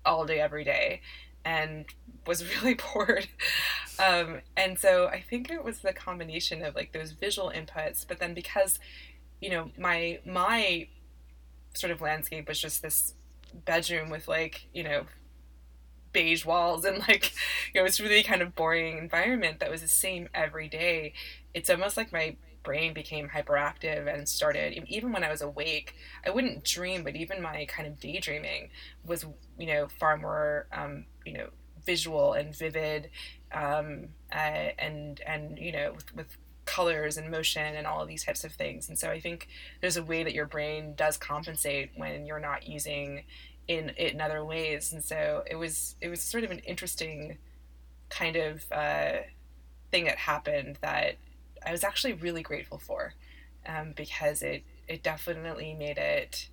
[0.05, 1.01] all day every day
[1.47, 1.87] and
[2.27, 3.29] was really bored.
[4.05, 8.19] Um, and so I think it was the combination of like those visual inputs, but
[8.19, 8.79] then because,
[9.41, 10.89] you know, my my
[11.73, 13.15] sort of landscape was just this
[13.65, 15.07] bedroom with like, you know,
[16.13, 17.33] beige walls and like
[17.73, 21.15] you know, it's really kind of boring environment that was the same every day.
[21.55, 25.95] It's almost like my brain became hyperactive and started even when I was awake.
[26.27, 28.71] I wouldn't dream, but even my kind of daydreaming
[29.07, 29.25] was
[29.59, 31.49] you know far more um, you know
[31.87, 33.09] visual and vivid
[33.53, 38.43] um, uh, and and you know with, with colors and motion and all these types
[38.43, 39.47] of things and so i think
[39.81, 43.23] there's a way that your brain does compensate when you're not using
[43.69, 47.39] in it in other ways and so it was it was sort of an interesting
[48.09, 49.13] kind of uh,
[49.93, 51.15] thing that happened that
[51.67, 53.15] i was actually really grateful for
[53.67, 56.49] um, because it it definitely made it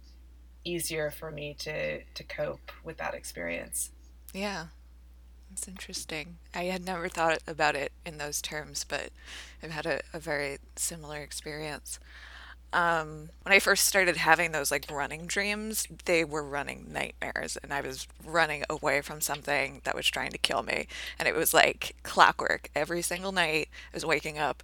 [0.66, 3.92] easier for me to to cope with that experience
[4.34, 4.68] yeah
[5.54, 6.38] that's interesting.
[6.56, 9.12] I had never thought about it in those terms, but
[9.62, 12.00] I've had a, a very similar experience.
[12.74, 17.72] Um, when I first started having those like running dreams, they were running nightmares, and
[17.72, 20.88] I was running away from something that was trying to kill me.
[21.20, 22.72] And it was like clockwork.
[22.76, 24.64] Every single night, I was waking up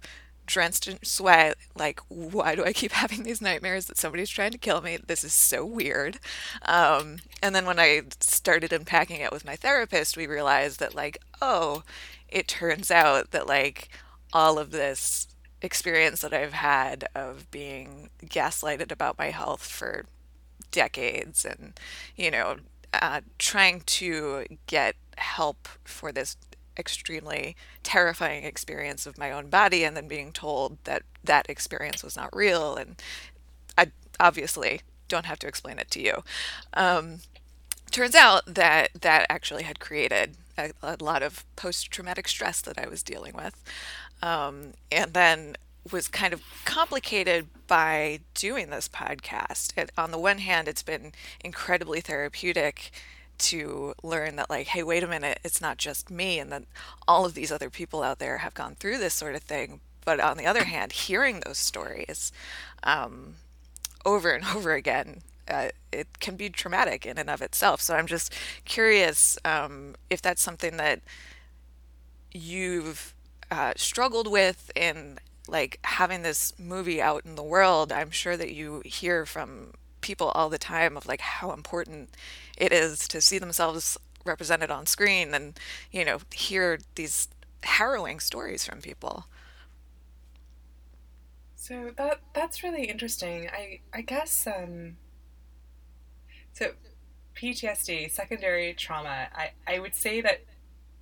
[0.50, 4.58] drenched in sweat, like, why do I keep having these nightmares that somebody's trying to
[4.58, 4.98] kill me?
[5.06, 6.18] This is so weird.
[6.66, 11.18] Um, and then when I started unpacking it with my therapist, we realized that, like,
[11.40, 11.84] oh,
[12.28, 13.88] it turns out that, like,
[14.32, 15.28] all of this
[15.62, 20.06] experience that I've had of being gaslighted about my health for
[20.72, 21.78] decades and,
[22.16, 22.56] you know,
[22.92, 26.36] uh, trying to get help for this
[26.78, 32.16] extremely terrifying experience of my own body and then being told that that experience was
[32.16, 33.02] not real and
[33.76, 36.22] i obviously don't have to explain it to you
[36.74, 37.18] um,
[37.90, 42.88] turns out that that actually had created a, a lot of post-traumatic stress that i
[42.88, 43.62] was dealing with
[44.22, 45.56] um, and then
[45.90, 49.76] was kind of complicated by doing this podcast.
[49.76, 52.90] It, on the one hand, it's been incredibly therapeutic
[53.40, 56.64] to learn that, like, hey, wait a minute, it's not just me, and that
[57.08, 59.80] all of these other people out there have gone through this sort of thing.
[60.04, 62.32] But on the other hand, hearing those stories
[62.82, 63.34] um,
[64.04, 67.80] over and over again, uh, it can be traumatic in and of itself.
[67.80, 68.32] So I'm just
[68.64, 71.00] curious um, if that's something that
[72.32, 73.14] you've
[73.50, 78.52] uh, struggled with in like having this movie out in the world, I'm sure that
[78.52, 82.10] you hear from people all the time of like how important
[82.56, 85.58] it is to see themselves represented on screen and
[85.90, 87.28] you know hear these
[87.62, 89.26] harrowing stories from people.
[91.56, 93.48] So that that's really interesting.
[93.52, 94.96] I I guess um
[96.52, 96.72] so
[97.36, 100.42] PTSD, secondary trauma, I, I would say that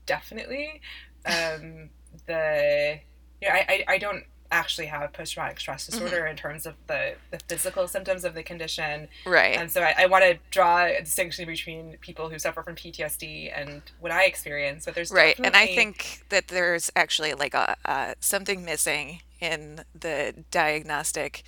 [0.06, 0.80] definitely
[1.26, 1.90] um
[2.26, 3.00] the
[3.40, 5.92] you know, I, I, I don't actually have post traumatic stress mm-hmm.
[5.92, 6.30] disorder mm-hmm.
[6.30, 9.08] in terms of the, the physical symptoms of the condition.
[9.26, 9.56] Right.
[9.56, 13.52] And so I, I want to draw a distinction between people who suffer from PTSD
[13.54, 14.84] and what I experience.
[14.84, 19.84] But there's right, and I think that there's actually like a uh, something missing in
[19.98, 21.42] the diagnostic.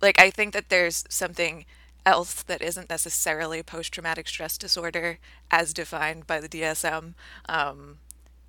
[0.00, 1.64] Like I think that there's something
[2.04, 5.18] else that isn't necessarily post traumatic stress disorder
[5.50, 7.14] as defined by the DSM.
[7.48, 7.98] Um,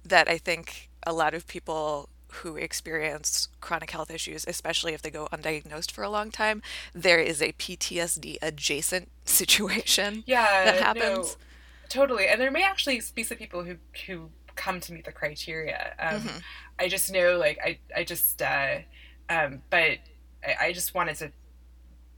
[0.06, 5.10] that I think a lot of people who experience chronic health issues, especially if they
[5.10, 6.62] go undiagnosed for a long time,
[6.94, 11.04] there is a PTSD adjacent situation yeah, that happens.
[11.06, 11.36] No,
[11.90, 12.28] totally.
[12.28, 15.94] And there may actually be some people who, who come to meet the criteria.
[16.00, 16.38] Um, mm-hmm.
[16.80, 18.80] I just know, like, I, I just, uh,
[19.30, 20.00] um, but
[20.44, 21.32] I, I, just wanted to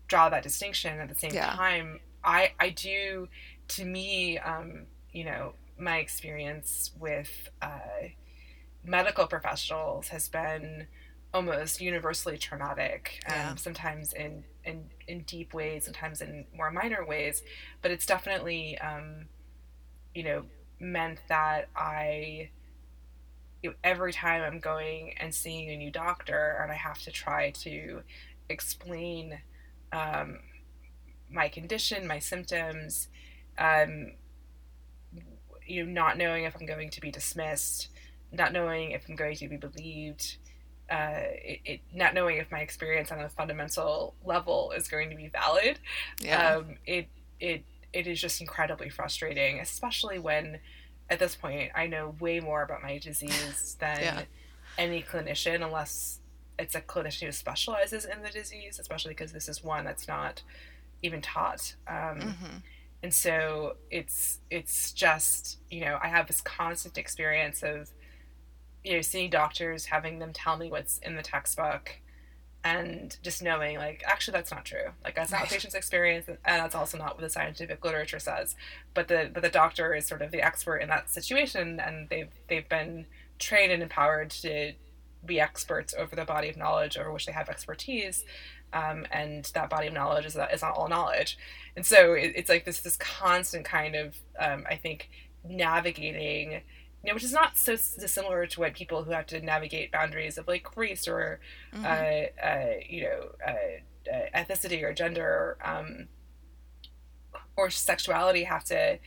[0.07, 1.51] draw that distinction at the same yeah.
[1.51, 1.99] time.
[2.23, 3.27] I, I do,
[3.69, 8.09] to me, um, you know, my experience with, uh,
[8.83, 10.87] medical professionals has been
[11.33, 13.55] almost universally traumatic, um, yeah.
[13.55, 17.43] sometimes in, in, in deep ways, sometimes in more minor ways.
[17.81, 19.25] But it's definitely, um,
[20.15, 20.43] you know,
[20.79, 22.49] meant that I,
[23.61, 27.11] you know, every time I'm going and seeing a new doctor, and I have to
[27.11, 28.01] try to
[28.47, 29.39] explain
[29.91, 30.39] um,
[31.31, 33.09] my condition, my symptoms,
[33.57, 34.13] um,
[35.67, 37.89] you know, not knowing if I'm going to be dismissed
[38.31, 40.37] not knowing if I'm going to be believed,
[40.89, 45.15] uh, it, it, not knowing if my experience on a fundamental level is going to
[45.15, 45.79] be valid.
[46.19, 46.55] Yeah.
[46.55, 47.07] Um, it
[47.39, 47.63] it
[47.93, 50.59] it is just incredibly frustrating, especially when
[51.09, 54.21] at this point I know way more about my disease than yeah.
[54.77, 56.19] any clinician, unless
[56.57, 60.43] it's a clinician who specializes in the disease, especially because this is one that's not
[61.01, 61.75] even taught.
[61.87, 62.57] Um, mm-hmm.
[63.01, 67.89] And so it's it's just you know I have this constant experience of
[68.83, 71.99] you know, seeing doctors, having them tell me what's in the textbook,
[72.63, 74.91] and just knowing like actually that's not true.
[75.03, 75.49] Like that's not right.
[75.51, 78.55] patient's experience, and that's also not what the scientific literature says.
[78.93, 82.31] But the but the doctor is sort of the expert in that situation, and they've
[82.47, 83.05] they've been
[83.37, 84.73] trained and empowered to
[85.25, 88.23] be experts over the body of knowledge over which they have expertise.
[88.71, 91.37] Um, and that body of knowledge is, that is not all knowledge.
[91.75, 95.09] And so it, it's like this this constant kind of um, I think
[95.43, 96.61] navigating
[97.03, 100.37] you know, which is not so dissimilar to what people who have to navigate boundaries
[100.37, 101.39] of like race or,
[101.73, 101.85] mm-hmm.
[101.85, 106.07] uh, uh, you know, uh, uh ethnicity or gender um,
[107.55, 108.99] or sexuality have to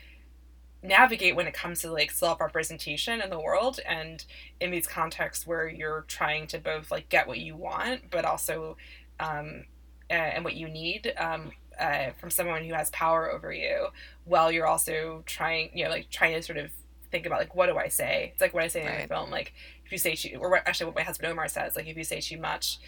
[0.83, 4.25] navigate when it comes to like self-representation in the world and
[4.61, 8.77] in these contexts where you're trying to both like get what you want but also
[9.21, 9.65] um,
[10.11, 13.87] and what you need um, uh, from someone who has power over you
[14.25, 16.71] while you're also trying you know like trying to sort of
[17.13, 18.31] think about like what do I say?
[18.33, 18.95] It's like what I say right.
[18.95, 19.31] in the film.
[19.31, 19.53] Like
[19.85, 22.21] if you say too, or actually what my husband Omar says, like if you say
[22.21, 22.81] too much,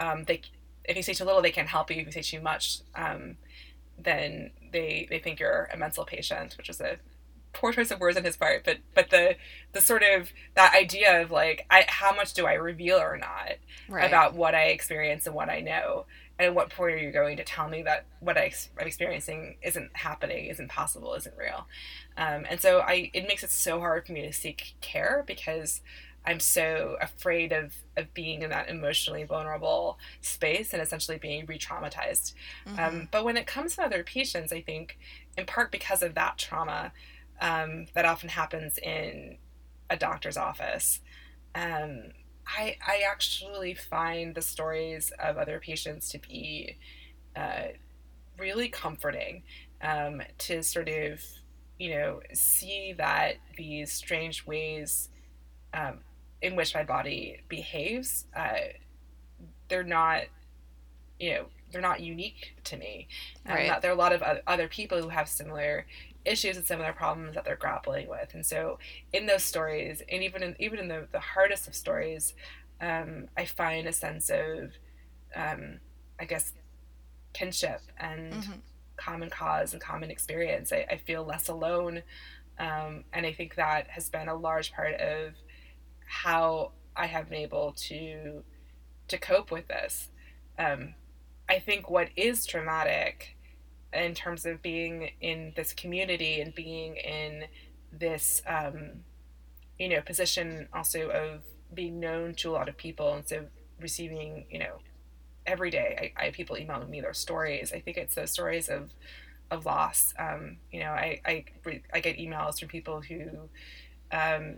[0.00, 0.40] um, they
[0.84, 1.98] if you say too little, they can't help you.
[1.98, 3.36] If you say too much, um,
[3.98, 6.96] then they they think you're a mental patient, which is a
[7.52, 8.64] poor choice of words on his part.
[8.64, 9.36] But but the
[9.72, 13.56] the sort of that idea of like I how much do I reveal or not
[13.88, 14.06] right.
[14.06, 16.06] about what I experience and what I know
[16.38, 19.90] at what point are you going to tell me that what I, am experiencing isn't
[19.96, 21.66] happening, isn't possible, isn't real?
[22.16, 25.80] Um, and so I, it makes it so hard for me to seek care because
[26.24, 32.34] I'm so afraid of of being in that emotionally vulnerable space and essentially being re-traumatized.
[32.66, 32.84] Um, mm-hmm.
[32.84, 34.98] Um, but when it comes to other patients, I think
[35.36, 36.92] in part because of that trauma
[37.40, 39.36] um, that often happens in
[39.90, 41.00] a doctor's office.
[41.54, 42.12] Um,
[42.46, 46.76] I, I actually find the stories of other patients to be
[47.36, 47.68] uh,
[48.38, 49.42] really comforting
[49.82, 51.22] um, to sort of,
[51.78, 55.08] you know, see that these strange ways
[55.74, 55.98] um,
[56.40, 58.54] in which my body behaves, uh,
[59.68, 60.22] they're not,
[61.18, 63.08] you know, they're not unique to me.
[63.48, 63.80] Right.
[63.80, 65.86] there are a lot of other people who have similar
[66.24, 68.34] issues and similar problems that they're grappling with.
[68.34, 68.78] And so,
[69.12, 72.34] in those stories, and even in even in the, the hardest of stories,
[72.80, 74.72] um, I find a sense of,
[75.34, 75.80] um,
[76.20, 76.52] I guess,
[77.32, 78.52] kinship and mm-hmm.
[78.96, 80.72] common cause and common experience.
[80.72, 82.02] I, I feel less alone,
[82.58, 85.34] um, and I think that has been a large part of
[86.06, 88.42] how I have been able to
[89.08, 90.08] to cope with this.
[90.58, 90.94] Um,
[91.48, 93.36] I think what is traumatic
[93.92, 97.44] in terms of being in this community and being in
[97.92, 99.04] this um,
[99.78, 101.42] you know position also of
[101.74, 103.46] being known to a lot of people and so
[103.80, 104.78] receiving you know
[105.46, 107.72] every day I, I have people emailing me their stories.
[107.72, 108.90] I think it's those stories of
[109.50, 110.14] of loss.
[110.18, 111.44] Um, you know I, I
[111.92, 113.48] i get emails from people who
[114.10, 114.56] um,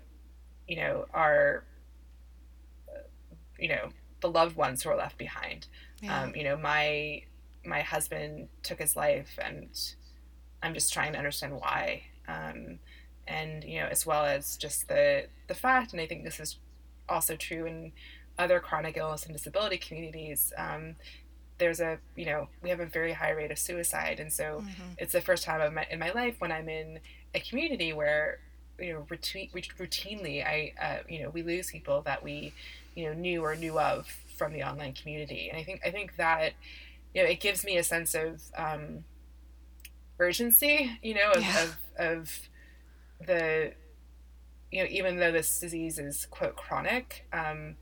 [0.68, 1.64] you know are
[3.59, 5.66] you know the loved ones who are left behind.
[6.01, 6.23] Yeah.
[6.23, 7.23] um, you know my
[7.64, 9.68] my husband took his life and
[10.62, 12.03] i'm just trying to understand why.
[12.27, 12.79] Um,
[13.27, 16.59] and you know as well as just the the fact and i think this is
[17.09, 17.92] also true in
[18.38, 20.94] other chronic illness and disability communities um,
[21.59, 24.20] there's a you know we have a very high rate of suicide.
[24.20, 24.92] And so mm-hmm.
[24.98, 26.98] it's the first time my, in my life when i'm in
[27.35, 28.38] a community where
[28.79, 32.53] you know routine, routinely i uh, you know we lose people that we
[32.94, 35.48] you know knew or knew of from the online community.
[35.48, 36.55] And i think i think that
[37.14, 39.05] you know it gives me a sense of um,
[40.18, 41.64] urgency you know of, yeah.
[41.64, 42.40] of, of
[43.27, 43.72] the
[44.70, 47.77] you know even though this disease is quote chronic um,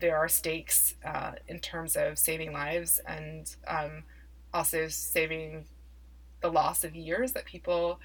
[0.00, 4.02] there are stakes uh, in terms of saving lives and um,
[4.52, 5.66] also saving
[6.40, 8.00] the loss of years that people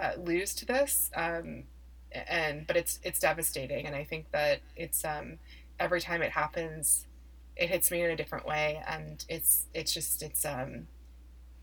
[0.00, 1.10] uh, lose to this.
[1.14, 1.64] Um,
[2.12, 5.38] and but it's it's devastating, and I think that it's um,
[5.80, 7.06] every time it happens,
[7.56, 10.88] it hits me in a different way, and it's it's just it's um,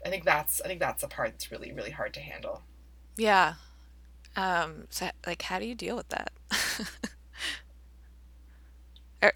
[0.05, 2.63] I think that's I think that's the part that's really really hard to handle.
[3.17, 3.55] Yeah.
[4.35, 6.31] Um, so like, how do you deal with that?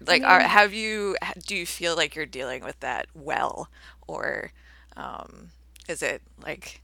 [0.06, 1.16] like are have you
[1.46, 3.68] do you feel like you're dealing with that well
[4.06, 4.50] or
[4.96, 5.50] um,
[5.88, 6.80] is it like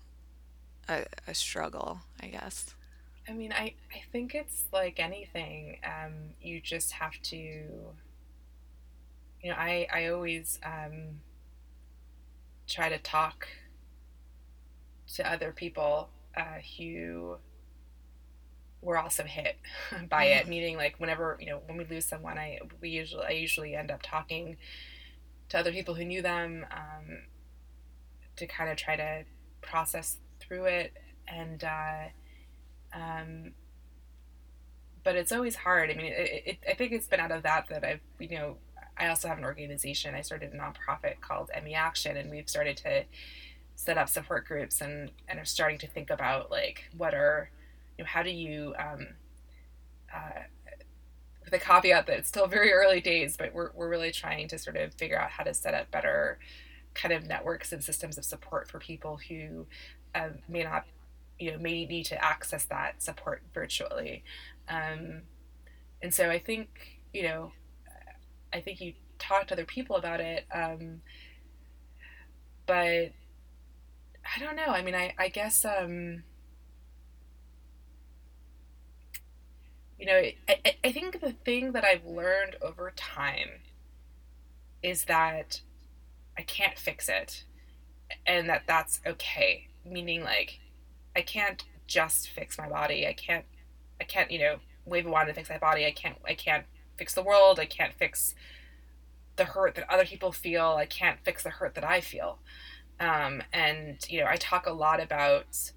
[0.89, 2.75] a, a, struggle i guess
[3.29, 7.65] i mean i i think it's like anything um, you just have to
[9.43, 11.21] you know i i always um,
[12.69, 13.47] try to talk
[15.15, 17.37] to other people uh, who
[18.83, 19.57] we're also hit
[20.11, 20.43] by it.
[20.43, 20.51] Mm-hmm.
[20.51, 23.91] Meaning, like whenever you know when we lose someone, I we usually I usually end
[23.91, 24.57] up talking
[25.49, 27.19] to other people who knew them um,
[28.37, 29.25] to kind of try to
[29.63, 30.93] process through it,
[31.29, 32.05] and uh,
[32.93, 33.53] um,
[35.05, 35.91] but it's always hard.
[35.91, 38.57] I mean, it, it, I think it's been out of that that I've you know
[38.99, 40.15] I also have an organization.
[40.15, 43.05] I started a nonprofit called ME Action, and we've started to
[43.75, 47.51] set up support groups and and are starting to think about like what are
[47.97, 49.07] you know, how do you, um,
[50.15, 50.43] uh,
[51.45, 54.59] with a caveat that it's still very early days, but we're, we're really trying to
[54.59, 56.39] sort of figure out how to set up better
[56.95, 59.67] kind of networks and systems of support for people who
[60.15, 60.87] um, may not,
[61.39, 64.23] you know, may need to access that support virtually.
[64.69, 65.23] Um,
[66.01, 67.53] and so I think, you know,
[68.53, 70.47] I think you talk to other people about it.
[70.53, 71.01] Um,
[72.67, 73.13] but
[74.25, 74.67] I don't know.
[74.69, 76.23] I mean, I, I guess, um,
[79.99, 83.49] you know, I, I think the thing that I've learned over time
[84.83, 85.61] is that
[86.37, 87.45] I can't fix it
[88.27, 89.69] and that that's okay.
[89.85, 90.61] Meaning, like,
[91.17, 93.07] I can't just fix my body.
[93.07, 93.45] I can't,
[94.01, 95.87] I can't, you know, wave a wand and fix my body.
[95.87, 96.65] I can't, I can't
[97.03, 97.59] fix the world.
[97.59, 98.37] I can't fix
[99.35, 100.77] the hurt that other people feel.
[100.79, 102.39] I can't fix the hurt that I feel.
[103.01, 105.73] Um, and, you know, I talk a lot about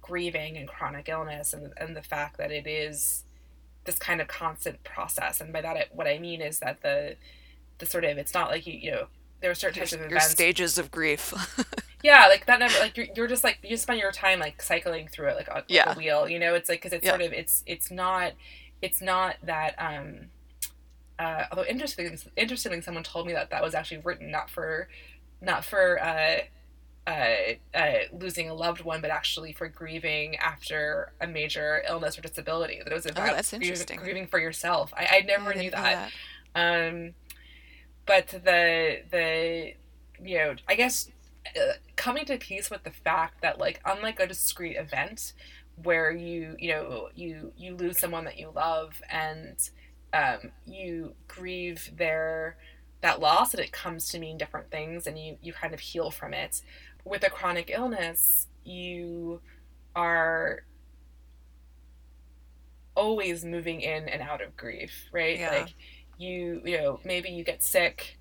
[0.00, 3.24] grieving and chronic illness and, and the fact that it is
[3.84, 5.40] this kind of constant process.
[5.40, 7.16] And by that, what I mean is that the
[7.78, 9.06] the sort of it's not like you you know
[9.40, 10.12] there are certain types of events.
[10.12, 11.34] Your stages of grief.
[12.04, 15.08] yeah, like that never like you're, you're just like you spend your time like cycling
[15.08, 15.92] through it like on, yeah.
[15.92, 16.28] a wheel.
[16.28, 17.14] You know, it's like because it's yep.
[17.14, 18.32] sort of it's it's not
[18.80, 20.26] it's not that um,
[21.18, 24.88] uh, although interesting, interestingly, someone told me that that was actually written not for,
[25.40, 26.38] not for uh,
[27.06, 27.36] uh,
[27.74, 32.80] uh, losing a loved one, but actually for grieving after a major illness or disability.
[32.82, 33.98] That it was about oh, that's interesting.
[33.98, 34.92] grieving for yourself.
[34.96, 36.10] I, I never I knew that.
[36.54, 36.88] that.
[36.88, 37.14] Um,
[38.06, 39.74] but the the
[40.22, 41.10] you know, I guess
[41.56, 45.34] uh, coming to peace with the fact that like unlike a discrete event
[45.82, 49.70] where you you know you you lose someone that you love and
[50.14, 52.56] um, you grieve their
[53.02, 56.10] that loss and it comes to mean different things and you you kind of heal
[56.10, 56.62] from it
[57.04, 59.40] with a chronic illness you
[59.94, 60.62] are
[62.96, 65.50] always moving in and out of grief right yeah.
[65.50, 65.74] like
[66.16, 68.18] you you know maybe you get sick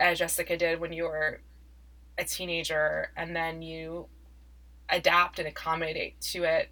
[0.00, 1.40] as jessica did when you were
[2.16, 4.06] a teenager and then you
[4.88, 6.70] adapt and accommodate to it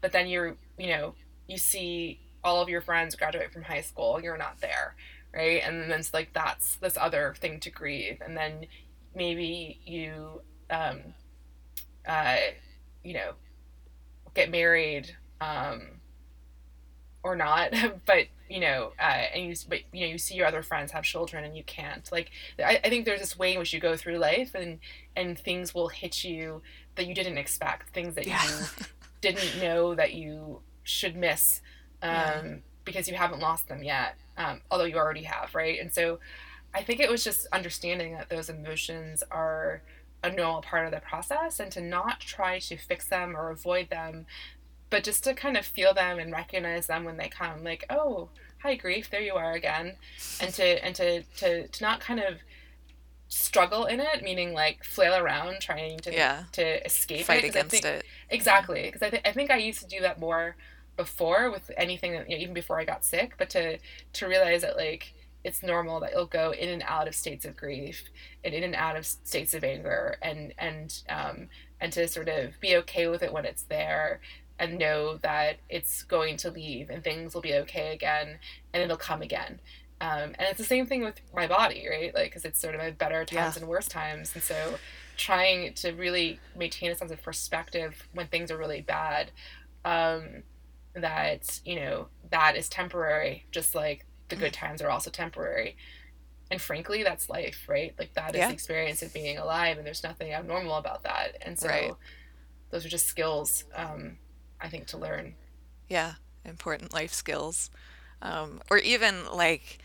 [0.00, 1.14] but then you're you know
[1.46, 4.94] you see all of your friends graduate from high school you're not there
[5.34, 5.62] right?
[5.64, 8.20] And then it's like that's this other thing to grieve.
[8.24, 8.66] And then
[9.14, 11.00] maybe you um
[12.06, 12.36] uh
[13.02, 13.32] you know
[14.34, 15.82] get married um
[17.24, 17.74] or not
[18.06, 21.04] but you know uh and you but you know you see your other friends have
[21.04, 22.10] children and you can't.
[22.10, 24.78] Like I, I think there's this way in which you go through life and
[25.16, 26.62] and things will hit you
[26.96, 28.42] that you didn't expect things that yeah.
[28.44, 28.66] you
[29.20, 31.60] didn't know that you should miss
[32.02, 32.54] um, yeah.
[32.84, 35.78] because you haven't lost them yet, um, although you already have, right?
[35.80, 36.18] And so
[36.74, 39.82] I think it was just understanding that those emotions are
[40.22, 43.88] a normal part of the process and to not try to fix them or avoid
[43.90, 44.26] them,
[44.90, 48.28] but just to kind of feel them and recognize them when they come, like, oh,
[48.58, 49.96] hi grief, there you are again.
[50.40, 52.38] And to and to to, to not kind of
[53.28, 56.44] struggle in it, meaning like flail around trying to yeah.
[56.52, 58.04] to escape fight it, against think, it.
[58.28, 60.56] Exactly, because I, th- I think I used to do that more
[61.00, 63.78] before with anything that, you know, even before I got sick, but to
[64.12, 67.56] to realize that like it's normal that you'll go in and out of states of
[67.56, 68.04] grief
[68.44, 71.48] and in and out of states of anger and and um,
[71.80, 74.20] and to sort of be okay with it when it's there
[74.58, 78.38] and know that it's going to leave and things will be okay again
[78.74, 79.58] and it'll come again.
[80.02, 82.14] Um, and it's the same thing with my body right?
[82.14, 83.62] Like because it's sort of better times yeah.
[83.62, 84.32] and worse times.
[84.34, 84.74] And so
[85.16, 89.30] trying to really maintain a sense of perspective when things are really bad
[89.84, 90.42] um,
[90.94, 94.56] that you know that is temporary just like the good mm.
[94.56, 95.76] times are also temporary
[96.50, 98.48] and frankly that's life right like that is yeah.
[98.48, 101.92] the experience of being alive and there's nothing abnormal about that and so right.
[102.70, 104.16] those are just skills um,
[104.60, 105.34] i think to learn
[105.88, 106.14] yeah
[106.44, 107.70] important life skills
[108.22, 109.78] um, or even like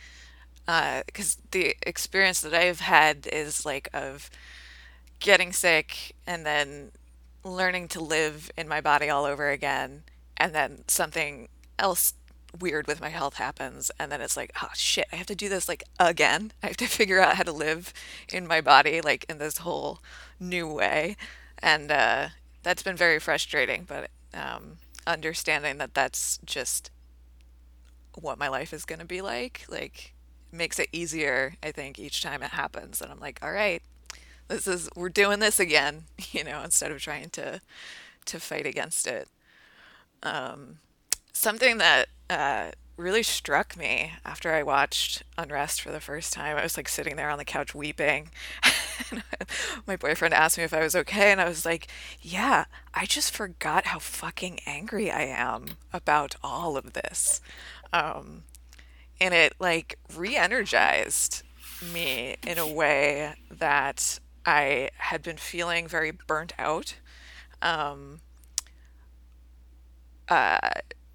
[0.66, 4.30] because uh, the experience that i've had is like of
[5.20, 6.91] getting sick and then
[7.43, 10.03] learning to live in my body all over again
[10.38, 12.14] and then something else
[12.60, 15.50] weird with my health happens and then it's like oh shit i have to do
[15.50, 16.52] this like again?
[16.64, 17.94] I have to figure out how to live
[18.32, 20.00] in my body like in this whole
[20.40, 21.16] new way.
[21.60, 22.30] And uh,
[22.64, 24.78] that's been very frustrating but um,
[25.08, 26.92] understanding that that's just
[28.20, 30.14] what my life is going to be like like
[30.52, 33.84] makes it easier i think each time it happens and i'm like all right
[34.48, 37.60] this is we're doing this again you know instead of trying to
[38.26, 39.28] to fight against it
[40.24, 40.80] um,
[41.34, 46.57] something that uh, really struck me after I watched Unrest for the first time.
[46.57, 48.30] I was like sitting there on the couch weeping.
[49.88, 51.88] My boyfriend asked me if I was okay, and I was like,
[52.22, 57.41] Yeah, I just forgot how fucking angry I am about all of this.
[57.91, 58.43] Um,
[59.20, 61.43] and it like re energized
[61.93, 66.95] me in a way that I had been feeling very burnt out.
[67.61, 68.22] Um,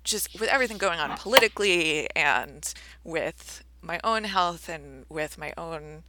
[0.05, 2.73] just with everything going on politically and
[3.05, 6.03] with my own health and with my own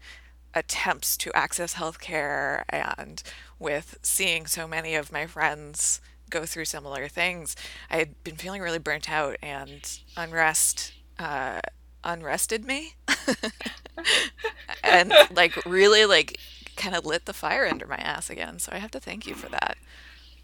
[0.53, 3.23] attempts to access healthcare and
[3.59, 7.55] with seeing so many of my friends go through similar things,
[7.89, 11.59] I had been feeling really burnt out and unrest uh,
[12.03, 12.95] unrested me
[14.83, 16.39] and like really like
[16.75, 18.59] kind of lit the fire under my ass again.
[18.59, 19.77] So I have to thank you for that.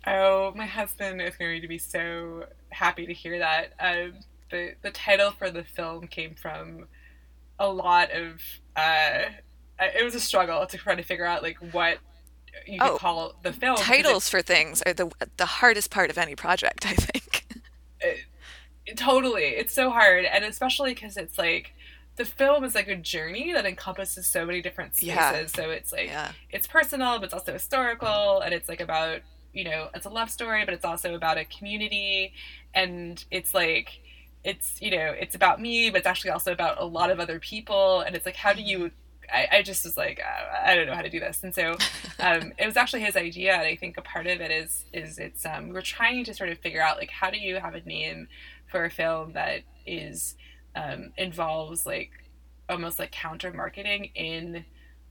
[0.06, 3.74] Oh, my husband is going to be so happy to hear that.
[3.80, 4.14] Um,
[4.50, 6.88] the the title for the film came from
[7.60, 8.42] a lot of.
[8.76, 9.24] Uh,
[9.80, 12.00] it was a struggle to try to figure out like what
[12.66, 13.78] you could oh, call the film.
[13.78, 17.46] Titles for things are the the hardest part of any project, I think.
[18.00, 18.20] It,
[18.86, 21.74] it, totally, it's so hard, and especially because it's like
[22.16, 25.16] the film is like a journey that encompasses so many different spaces.
[25.16, 25.46] Yeah.
[25.48, 26.32] So it's like yeah.
[26.50, 29.22] it's personal, but it's also historical, and it's like about
[29.58, 32.34] you know, it's a love story, but it's also about a community.
[32.74, 34.02] And it's like,
[34.44, 37.40] it's you know it's about me but it's actually also about a lot of other
[37.40, 38.02] people.
[38.02, 38.92] And it's like how do you
[39.34, 41.44] I, I just was like I, I don't know how to do this.
[41.44, 41.72] And so
[42.20, 43.54] um, it was actually his idea.
[43.54, 46.50] And I think a part of it is is it's um, we're trying to sort
[46.50, 48.28] of figure out like how do you have a name
[48.68, 50.36] for a film that is
[50.76, 52.12] um, involves like
[52.70, 54.66] almost like counter marketing in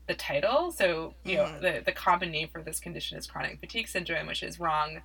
[0.07, 1.61] the title so you know mm.
[1.61, 5.01] the, the common name for this condition is chronic fatigue syndrome which is wrong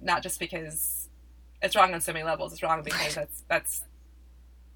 [0.00, 1.08] not just because
[1.62, 2.52] it's wrong on so many levels.
[2.52, 3.82] It's wrong because that's that's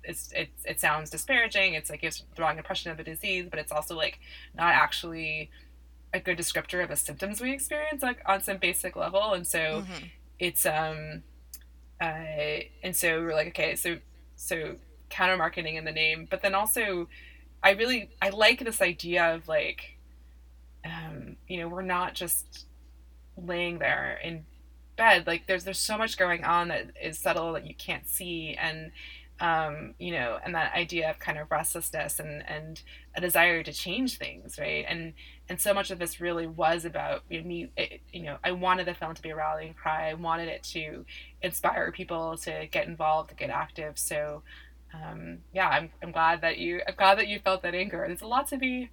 [0.04, 1.74] it's it it sounds disparaging.
[1.74, 4.20] It's like gives the wrong impression of the disease, but it's also like
[4.54, 5.50] not actually
[6.14, 9.32] a good descriptor of the symptoms we experience like on some basic level.
[9.32, 10.06] And so mm-hmm.
[10.38, 11.22] it's um
[12.00, 13.96] uh and so we're like okay so
[14.36, 14.76] so
[15.08, 17.08] counter marketing in the name, but then also
[17.66, 19.98] I really I like this idea of like
[20.84, 22.66] um you know we're not just
[23.36, 24.44] laying there in
[24.96, 28.56] bed like there's there's so much going on that is subtle that you can't see
[28.58, 28.92] and
[29.38, 32.80] um, you know, and that idea of kind of restlessness and and
[33.14, 34.84] a desire to change things, right?
[34.88, 35.12] And
[35.48, 37.70] and so much of this really was about you know, me.
[37.76, 40.08] It, you know, I wanted the film to be a rallying cry.
[40.08, 41.04] I wanted it to
[41.42, 43.98] inspire people to get involved, to get active.
[43.98, 44.42] So,
[44.94, 48.04] um, yeah, I'm I'm glad that you I'm glad that you felt that anger.
[48.06, 48.90] There's a lot to be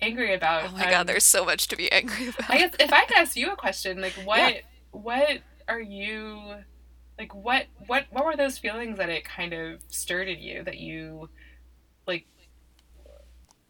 [0.00, 0.64] angry about.
[0.68, 2.50] Oh my um, god, there's so much to be angry about.
[2.50, 4.60] I guess if I could ask you a question, like what yeah
[4.92, 6.40] what are you
[7.18, 10.78] like what what what were those feelings that it kind of stirred in you that
[10.78, 11.28] you
[12.06, 12.26] like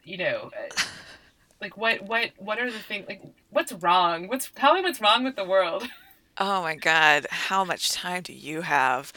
[0.04, 0.82] you know uh,
[1.60, 5.24] like what what what are the things like what's wrong what's tell me what's wrong
[5.24, 5.86] with the world
[6.42, 9.12] Oh my God, how much time do you have?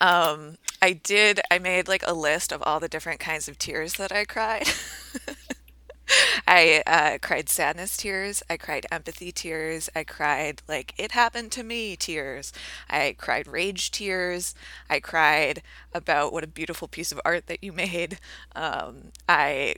[0.00, 3.94] Um, I did, I made like a list of all the different kinds of tears
[3.94, 4.66] that I cried.
[6.48, 8.42] I uh, cried sadness tears.
[8.50, 9.88] I cried empathy tears.
[9.94, 12.52] I cried like it happened to me tears.
[12.90, 14.54] I cried rage tears.
[14.90, 15.62] I cried
[15.94, 18.18] about what a beautiful piece of art that you made.
[18.56, 19.76] Um, I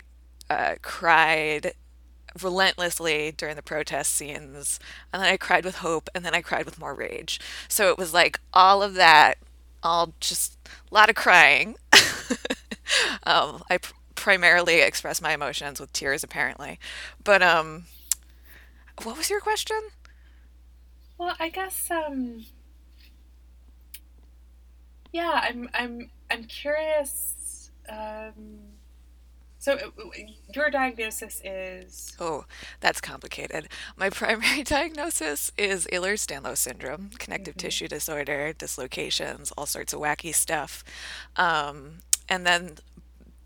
[0.49, 1.75] uh, cried
[2.43, 4.79] relentlessly during the protest scenes,
[5.13, 7.41] and then I cried with hope, and then I cried with more rage.
[7.69, 9.39] So it was like all of that,
[9.83, 10.59] all just
[10.91, 11.77] a lot of crying.
[13.25, 13.79] um, I
[14.15, 16.81] primarily express my emotions with tears apparently.
[17.23, 17.85] But um
[19.03, 19.81] what was your question?
[21.19, 22.47] Well, I guess um
[25.13, 28.76] yeah, I'm I'm I'm curious um
[29.67, 30.03] so uh,
[30.55, 32.45] your diagnosis is Oh,
[32.79, 33.69] that's complicated.
[33.97, 37.67] My primary diagnosis is Ehlers-Danlos syndrome, connective mm-hmm.
[37.67, 40.85] tissue disorder, dislocations, all sorts of wacky stuff.
[41.35, 41.97] Um,
[42.29, 42.77] and then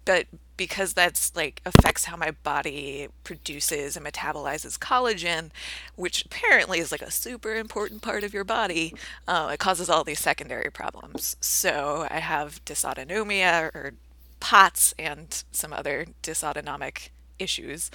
[0.05, 0.27] but
[0.59, 5.51] because that's like affects how my body produces and metabolizes collagen,
[5.97, 8.93] which apparently is like a super important part of your body,
[9.27, 11.37] uh, it causes all these secondary problems.
[11.41, 13.95] So I have dysautonomia or
[14.41, 17.91] POTS and some other dysautonomic issues.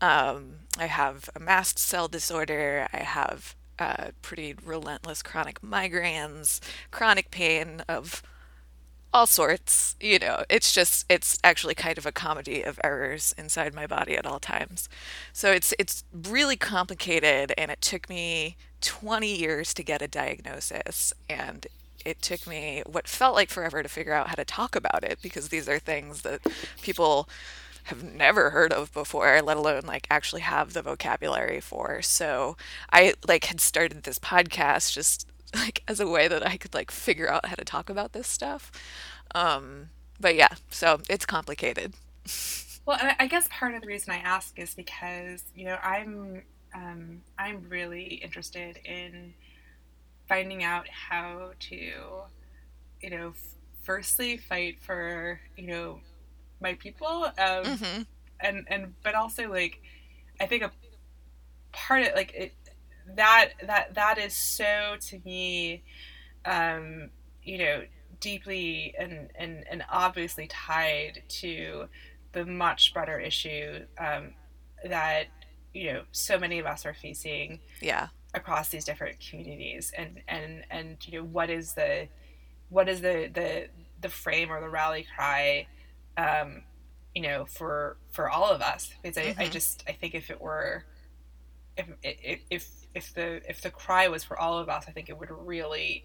[0.00, 2.86] Um, I have a mast cell disorder.
[2.92, 8.22] I have uh, pretty relentless chronic migraines, chronic pain of
[9.12, 9.96] all sorts.
[10.00, 14.16] You know, it's just it's actually kind of a comedy of errors inside my body
[14.16, 14.88] at all times.
[15.32, 21.12] So it's it's really complicated and it took me 20 years to get a diagnosis
[21.28, 21.66] and
[22.04, 25.18] it took me what felt like forever to figure out how to talk about it
[25.22, 26.40] because these are things that
[26.82, 27.28] people
[27.84, 32.56] have never heard of before let alone like actually have the vocabulary for so
[32.92, 36.90] i like had started this podcast just like as a way that I could like
[36.90, 38.70] figure out how to talk about this stuff.
[39.34, 39.90] Um,
[40.20, 41.94] but yeah, so it's complicated.
[42.86, 46.42] Well, I guess part of the reason I ask is because you know I'm
[46.74, 49.32] um, I'm really interested in
[50.28, 51.76] finding out how to
[53.00, 56.00] you know f- firstly fight for you know
[56.60, 58.02] my people um, mm-hmm.
[58.40, 59.80] and and but also like
[60.40, 60.72] I think a
[61.72, 62.54] part of like it
[63.16, 65.82] that that that is so to me
[66.44, 67.10] um,
[67.42, 67.82] you know
[68.20, 71.86] deeply and, and and obviously tied to
[72.32, 74.32] the much broader issue um,
[74.88, 75.26] that
[75.74, 80.64] you know so many of us are facing yeah across these different communities and and
[80.70, 82.08] and you know what is the
[82.68, 83.68] what is the the
[84.00, 85.66] the frame or the rally cry
[86.16, 86.62] um,
[87.14, 89.40] you know for for all of us because I, mm-hmm.
[89.40, 90.84] I just I think if it were
[91.76, 95.08] if if if if the if the cry was for all of us, I think
[95.08, 96.04] it would really,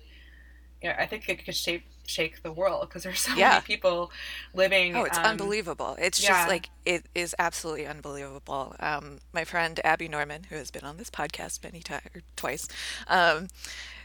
[0.81, 3.49] you know, I think it could shape shake the world because there's so yeah.
[3.49, 4.11] many people
[4.53, 4.95] living.
[4.95, 5.95] Oh, it's um, unbelievable!
[5.99, 6.29] It's yeah.
[6.29, 8.75] just like it is absolutely unbelievable.
[8.79, 12.03] Um, my friend Abby Norman, who has been on this podcast many times,
[12.35, 12.67] twice.
[13.07, 13.47] Um,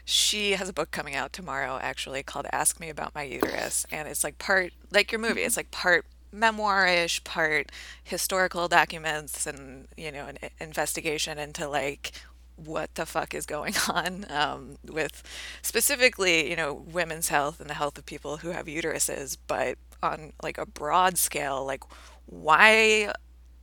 [0.05, 3.87] she has a book coming out tomorrow actually called Ask Me About My Uterus.
[3.91, 7.71] And it's like part, like your movie, it's like part memoirish, part
[8.03, 12.11] historical documents and, you know, an investigation into like
[12.55, 15.23] what the fuck is going on um, with
[15.61, 20.33] specifically, you know, women's health and the health of people who have uteruses, but on
[20.41, 21.83] like a broad scale, like
[22.25, 23.11] why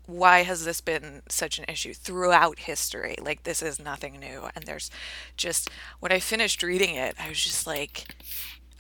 [0.07, 3.14] why has this been such an issue throughout history?
[3.20, 4.49] Like, this is nothing new.
[4.55, 4.90] And there's
[5.36, 5.70] just,
[6.01, 8.14] when I finished reading it, I was just like,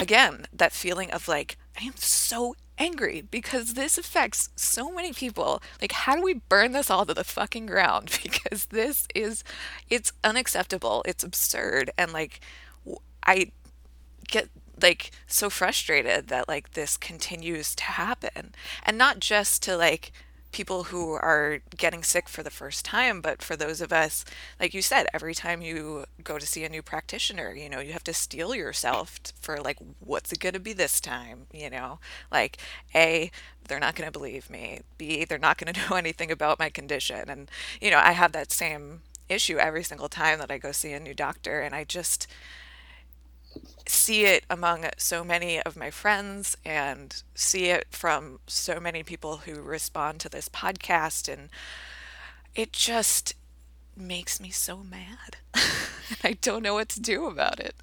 [0.00, 5.62] again, that feeling of like, I am so angry because this affects so many people.
[5.80, 8.18] Like, how do we burn this all to the fucking ground?
[8.32, 9.44] Because this is,
[9.88, 11.02] it's unacceptable.
[11.06, 11.90] It's absurd.
[11.96, 12.40] And like,
[13.24, 13.52] I
[14.26, 14.48] get
[14.80, 18.54] like so frustrated that like this continues to happen.
[18.84, 20.12] And not just to like,
[20.52, 24.24] people who are getting sick for the first time, but for those of us,
[24.60, 27.92] like you said, every time you go to see a new practitioner, you know, you
[27.92, 31.46] have to steel yourself for like, what's it going to be this time?
[31.52, 31.98] You know,
[32.30, 32.58] like,
[32.94, 33.30] A,
[33.66, 34.80] they're not going to believe me.
[34.98, 37.28] B, they're not going to know anything about my condition.
[37.28, 37.50] And,
[37.80, 41.00] you know, I have that same issue every single time that I go see a
[41.00, 41.60] new doctor.
[41.60, 42.26] And I just,
[43.86, 49.38] see it among so many of my friends and see it from so many people
[49.38, 51.48] who respond to this podcast and
[52.54, 53.34] it just
[53.96, 55.36] makes me so mad.
[56.24, 57.74] I don't know what to do about it.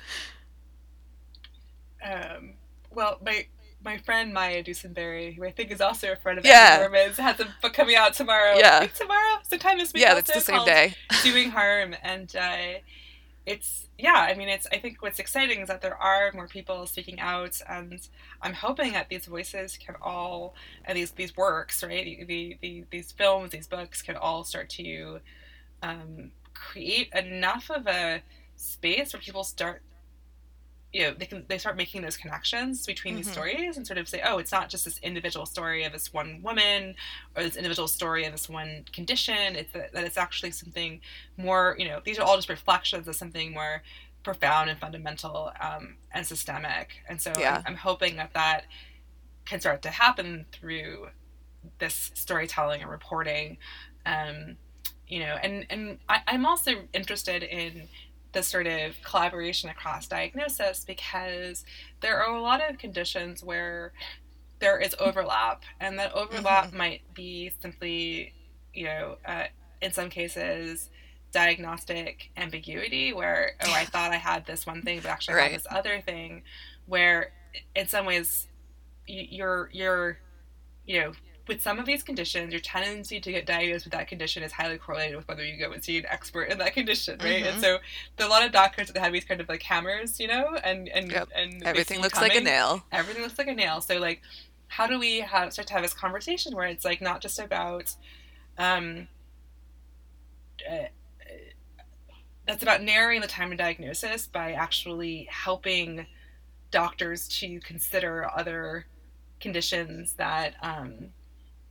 [2.03, 2.53] Um,
[2.91, 3.45] well, my
[3.83, 6.87] my friend Maya Dusenbery, who I think is also a friend of yeah.
[7.17, 8.57] Has a book coming out tomorrow.
[8.57, 10.03] Yeah, tomorrow, sometime this week.
[10.03, 10.95] Yeah, it's the same day.
[11.23, 12.79] Doing harm, and uh,
[13.49, 16.85] it's yeah i mean it's i think what's exciting is that there are more people
[16.85, 18.07] speaking out and
[18.43, 20.53] i'm hoping that these voices can all
[20.85, 25.19] and these these works right the, the, these films these books can all start to
[25.81, 28.21] um, create enough of a
[28.55, 29.81] space where people start
[30.91, 33.23] you know they can they start making those connections between mm-hmm.
[33.23, 36.11] these stories and sort of say oh it's not just this individual story of this
[36.13, 36.95] one woman
[37.35, 40.99] or this individual story of this one condition it's that, that it's actually something
[41.37, 43.83] more you know these are all just reflections of something more
[44.23, 47.57] profound and fundamental um, and systemic and so yeah.
[47.57, 48.65] I'm, I'm hoping that that
[49.45, 51.07] can start to happen through
[51.77, 53.57] this storytelling and reporting
[54.05, 54.57] um,
[55.07, 57.87] you know and and I, i'm also interested in
[58.31, 61.65] the sort of collaboration across diagnosis because
[62.01, 63.91] there are a lot of conditions where
[64.59, 66.77] there is overlap, and that overlap mm-hmm.
[66.77, 68.33] might be simply,
[68.73, 69.45] you know, uh,
[69.81, 70.89] in some cases,
[71.31, 75.45] diagnostic ambiguity where, oh, I thought I had this one thing, but actually right.
[75.45, 76.43] I had this other thing,
[76.87, 77.31] where
[77.75, 78.47] in some ways
[79.07, 80.19] you're, you're,
[80.85, 81.11] you know,
[81.49, 84.77] with some of these conditions, your tendency to get diagnosed with that condition is highly
[84.77, 87.43] correlated with whether you go and see an expert in that condition, right?
[87.43, 87.53] Mm-hmm.
[87.53, 87.79] And so
[88.15, 90.55] there are a lot of doctors that have these kind of like hammers, you know,
[90.63, 91.27] and and yep.
[91.35, 92.29] and everything looks coming.
[92.29, 92.85] like a nail.
[92.91, 93.81] Everything looks like a nail.
[93.81, 94.21] So like,
[94.67, 97.95] how do we have start to have this conversation where it's like not just about,
[98.59, 99.07] um,
[100.69, 100.85] uh,
[102.45, 106.05] that's about narrowing the time to diagnosis by actually helping
[106.69, 108.85] doctors to consider other
[109.39, 111.09] conditions that um,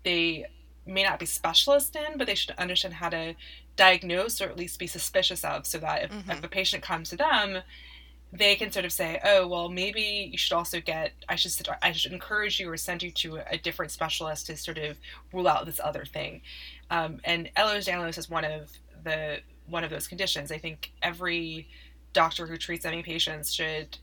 [0.05, 0.47] they
[0.87, 3.35] may not be specialists in, but they should understand how to
[3.77, 6.31] diagnose or at least be suspicious of so that if, mm-hmm.
[6.31, 7.63] if a patient comes to them,
[8.33, 11.93] they can sort of say, oh, well, maybe you should also get, I should, I
[11.93, 14.99] should encourage you or send you to a different specialist to sort of
[15.33, 16.43] rule out this other thing.
[16.91, 18.71] Um, and Ehlers-Danlos is one of
[19.03, 20.53] the, one of those conditions.
[20.53, 21.69] I think every
[22.13, 23.97] doctor who treats ME patients should,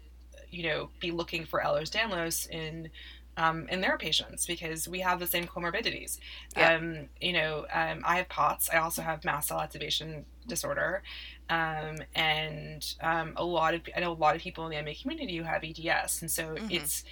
[0.50, 2.90] you know, be looking for Ehlers-Danlos in
[3.38, 6.20] um, in their patients because we have the same comorbidities.
[6.56, 6.76] Yeah.
[6.76, 8.70] Um, you know, um, I have POTS.
[8.72, 11.04] I also have mast cell activation disorder,
[11.50, 14.96] um, and um, a lot of I know a lot of people in the ME
[14.96, 16.68] community who have EDS, and so mm-hmm.
[16.70, 17.04] it's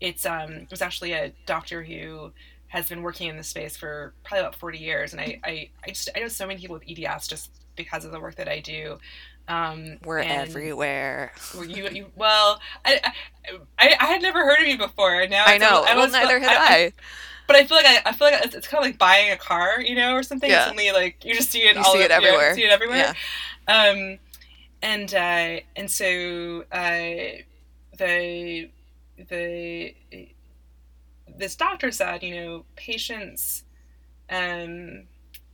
[0.00, 2.32] it's um, there's actually a doctor who
[2.68, 5.88] has been working in this space for probably about 40 years, and I I, I
[5.88, 8.60] just I know so many people with EDS just because of the work that I
[8.60, 8.98] do.
[9.48, 11.32] Um, We're everywhere.
[11.54, 13.00] You, you, well, I,
[13.78, 15.26] I, I had never heard of you before.
[15.26, 15.84] Now I know.
[15.86, 16.92] I well, neither had I, I.
[17.46, 19.36] But I feel like I, I feel like it's, it's, kind of like buying a
[19.36, 20.48] car, you know, or something.
[20.48, 20.64] Yeah.
[20.64, 21.92] Suddenly, like you just see it you all.
[21.92, 22.50] See it everywhere.
[22.50, 23.14] You see it everywhere.
[23.68, 23.90] Yeah.
[23.90, 24.18] Um,
[24.80, 27.42] and uh, and so uh,
[27.98, 28.70] the
[29.28, 29.94] the
[31.36, 33.64] this doctor said, you know, patients
[34.30, 35.04] um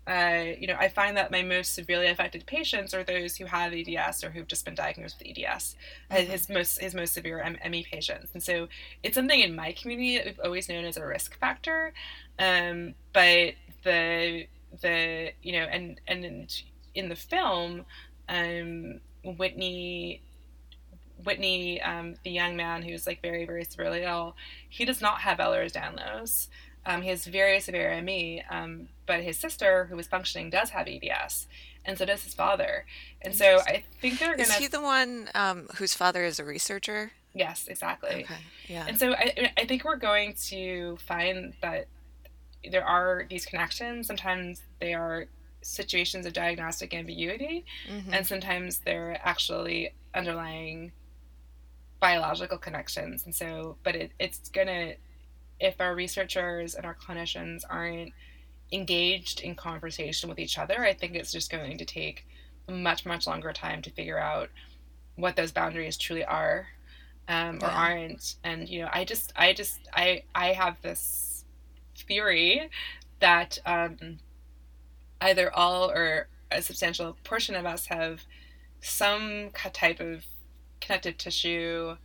[0.09, 3.75] uh, you know, I find that my most severely affected patients are those who have
[3.75, 5.77] EDS or who've just been diagnosed with EDS.
[6.11, 6.31] Uh, mm-hmm.
[6.31, 8.69] His most his most severe ME patients, and so
[9.03, 11.93] it's something in my community that we've always known as a risk factor.
[12.39, 13.55] Um, but
[13.85, 14.47] the
[14.81, 16.51] the you know, and and
[16.95, 17.85] in the film,
[18.31, 20.23] um, Whitney
[21.25, 24.37] Whitney, um, the young man who's like very, very severely ill,
[24.69, 26.49] he does not have Ehlers-Danlos.
[26.87, 30.89] Um, he has very severe ME, um, but his sister, who is functioning, does have
[30.89, 31.47] EDS,
[31.85, 32.85] and so does his father.
[33.23, 34.53] And so I think they're going to.
[34.53, 37.13] Is he the one um, whose father is a researcher?
[37.35, 38.25] Yes, exactly.
[38.25, 38.35] Okay.
[38.69, 38.87] Yeah.
[38.89, 41.87] And so I, I think we're going to find that
[42.71, 44.07] there are these connections.
[44.07, 45.27] Sometimes they are
[45.63, 48.13] situations of diagnostic ambiguity, mm-hmm.
[48.13, 50.93] and sometimes they're actually underlying
[52.01, 53.25] biological connections.
[53.25, 54.95] And so, but it, it's going to,
[55.61, 58.13] if our researchers and our clinicians aren't
[58.73, 62.27] engaged in conversation with each other, I think it's just going to take
[62.69, 64.51] a much, much longer time to figure out
[65.17, 66.69] what those boundaries truly are
[67.29, 67.77] um, or yeah.
[67.77, 68.37] aren't.
[68.45, 71.45] And, you know, I just, I just, I, I have this
[71.97, 72.71] theory
[73.21, 74.19] that um,
[75.21, 78.23] either all or a substantial portion of us have
[78.81, 80.25] some type of
[80.81, 81.97] connective tissue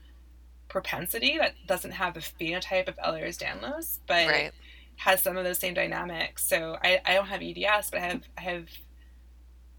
[0.73, 4.51] propensity that doesn't have the phenotype of Ehlers-Danlos, but right.
[4.95, 6.45] has some of those same dynamics.
[6.45, 8.65] So I, I don't have EDS, but I have I have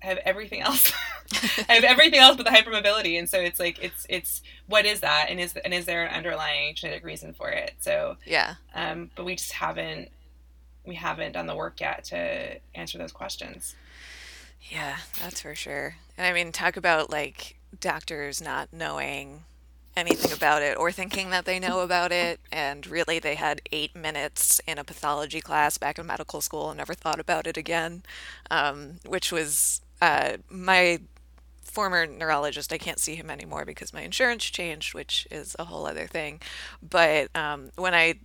[0.00, 0.92] I have everything else.
[1.68, 5.00] I have everything else but the hypermobility, and so it's like it's it's what is
[5.00, 7.72] that, and is and is there an underlying genetic reason for it?
[7.80, 10.10] So yeah, um, but we just haven't
[10.86, 13.74] we haven't done the work yet to answer those questions.
[14.70, 15.96] Yeah, that's for sure.
[16.16, 19.42] And I mean, talk about like doctors not knowing
[19.96, 22.40] anything about it or thinking that they know about it.
[22.50, 26.78] And really, they had eight minutes in a pathology class back in medical school and
[26.78, 28.02] never thought about it again,
[28.50, 31.00] um, which was uh, my
[31.62, 32.72] former neurologist.
[32.72, 36.40] I can't see him anymore because my insurance changed, which is a whole other thing.
[36.82, 38.20] But um, when I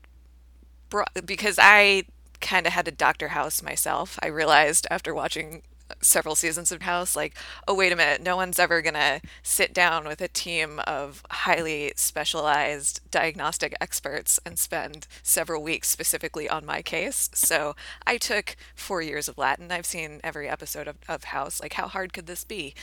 [0.89, 2.03] brought, because I
[2.41, 5.63] kind of had a doctor house myself, I realized after watching
[6.02, 7.36] several seasons of House, like,
[7.68, 11.24] oh, wait a minute, no one's ever going to sit down with a team of
[11.30, 17.30] highly specialized diagnostic experts and spend several weeks specifically on my case.
[17.34, 17.76] So
[18.06, 19.72] I took four years of Latin.
[19.72, 21.62] I've seen every episode of, of House.
[21.62, 22.74] Like, how hard could this be?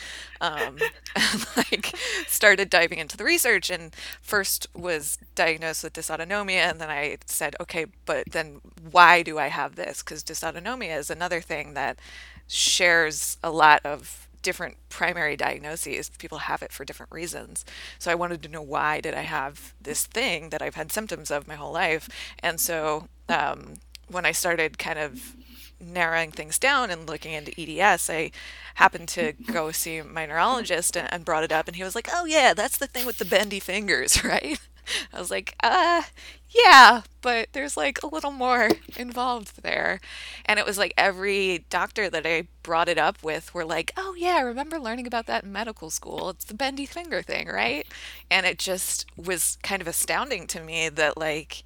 [0.40, 0.78] Um,
[1.16, 1.96] and, like,
[2.26, 6.70] started diving into the research and first was diagnosed with dysautonomia.
[6.70, 10.02] And then I said, okay, but then why do I have this?
[10.02, 11.98] Because dysautonomia is another thing that
[12.48, 16.08] shares a lot of different primary diagnoses.
[16.18, 17.64] People have it for different reasons.
[17.98, 21.30] So i wanted to know why did i have this thing that i've had symptoms
[21.30, 22.08] of my whole life?
[22.42, 23.74] And so um,
[24.08, 25.34] when i started kind of
[25.80, 28.30] narrowing things down and looking into eds i
[28.76, 32.08] happened to go see my neurologist and, and brought it up and he was like
[32.12, 34.58] oh yeah that's the thing with the bendy fingers right
[35.12, 36.02] I was like, uh,
[36.50, 40.00] yeah, but there's like a little more involved there.
[40.44, 44.14] And it was like every doctor that I brought it up with were like, oh,
[44.16, 46.30] yeah, I remember learning about that in medical school.
[46.30, 47.86] It's the bendy finger thing, right?
[48.30, 51.64] And it just was kind of astounding to me that, like,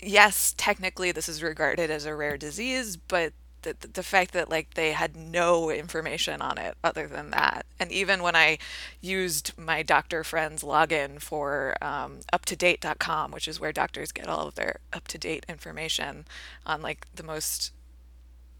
[0.00, 3.32] yes, technically this is regarded as a rare disease, but
[3.64, 7.66] the, the fact that like they had no information on it other than that.
[7.80, 8.58] And even when i
[9.00, 14.54] used my doctor friend's login for um, uptodate.com which is where doctors get all of
[14.54, 16.24] their up-to-date information
[16.64, 17.72] on like the most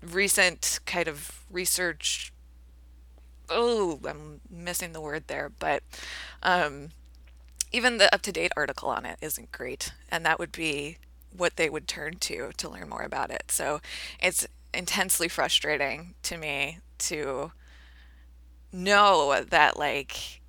[0.02, 2.32] recent kind of research
[3.48, 5.82] oh i'm missing the word there but
[6.42, 6.90] um,
[7.74, 9.92] even the up-to-date article on it isn't great.
[10.08, 10.98] And that would be
[11.36, 13.44] what they would turn to to learn more about it.
[13.48, 13.80] So
[14.22, 17.52] it's intensely frustrating to me to
[18.72, 20.40] know that like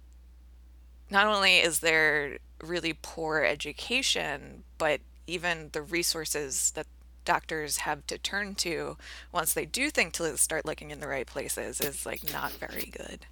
[1.09, 6.87] not only is there really poor education but even the resources that
[7.23, 8.97] doctors have to turn to
[9.31, 12.85] once they do think to start looking in the right places is like not very
[12.85, 13.25] good.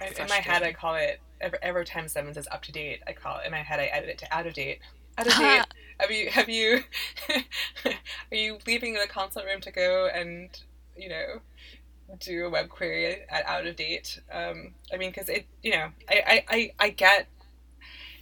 [0.00, 0.22] Yeah.
[0.22, 3.12] In my head i call it every, every time someone says up to date i
[3.12, 4.80] call it in my head i edit it to out of date
[5.18, 5.64] out of date
[6.00, 6.82] have you have you
[8.32, 10.62] are you leaving the consult room to go and
[10.96, 11.40] you know
[12.20, 14.20] do a web query at out of date?
[14.30, 17.28] Um, i mean because it you know I, I i get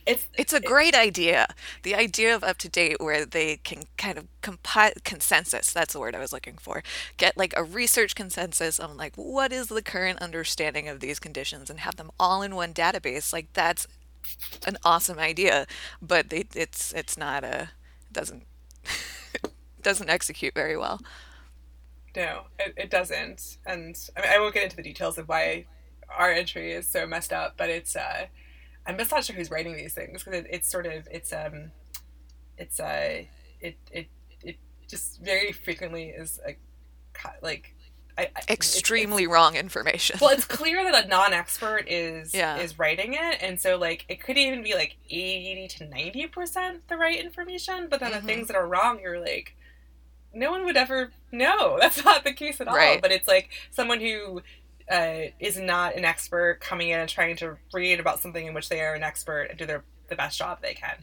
[0.05, 1.47] it's it's a great idea.
[1.85, 6.01] The idea of up to date where they can kind of compile consensus that's the
[6.01, 6.83] word i was looking for.
[7.19, 11.71] Get like a research consensus on like what is the current understanding of these conditions
[11.71, 13.87] and have them all in one database like that's
[14.67, 15.67] an awesome idea,
[16.01, 17.71] but they, it's it's not a
[18.13, 18.45] doesn't
[19.83, 21.01] doesn't execute very well.
[22.15, 25.65] No, it, it doesn't, and I, mean, I won't get into the details of why
[26.11, 28.27] our entry is so messed up, but it's uh,
[28.87, 31.73] I'm just not sure who's writing these things because it, it's sort of it's um
[32.59, 33.23] it's uh
[33.61, 34.09] it it
[34.43, 34.57] it
[34.89, 36.57] just very frequently is a
[37.43, 37.75] like
[38.19, 40.19] I, extremely it's, it's, wrong information.
[40.21, 42.59] well, it's clear that a non-expert is yeah.
[42.59, 46.87] is writing it, and so like it could even be like eighty to ninety percent
[46.89, 48.27] the right information, but then mm-hmm.
[48.27, 49.57] the things that are wrong, you're like,
[50.35, 51.79] no one would ever know.
[51.81, 52.75] That's not the case at all.
[53.01, 54.43] But it's like someone who
[54.91, 58.69] uh, is not an expert coming in and trying to read about something in which
[58.69, 60.97] they are an expert and do their the best job they can.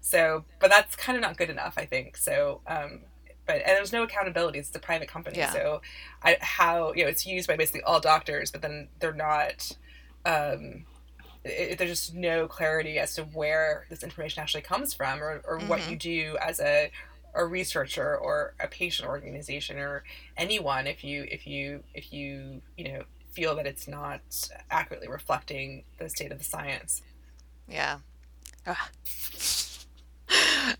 [0.00, 2.16] So, but that's kind of not good enough, I think.
[2.16, 3.00] So, um,
[3.46, 4.58] but and there's no accountability.
[4.58, 5.52] It's a private company, yeah.
[5.52, 5.82] so
[6.22, 9.76] I, how you know it's used by basically all doctors, but then they're not.
[10.24, 10.86] Um,
[11.44, 15.58] it, there's just no clarity as to where this information actually comes from, or, or
[15.58, 15.68] mm-hmm.
[15.68, 16.90] what you do as a
[17.34, 20.04] a researcher or a patient organization or
[20.36, 24.20] anyone if you if you if you you know feel that it's not
[24.70, 27.02] accurately reflecting the state of the science.
[27.68, 27.98] Yeah.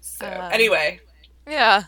[0.01, 1.01] so uh, anyway.
[1.47, 1.85] Yeah.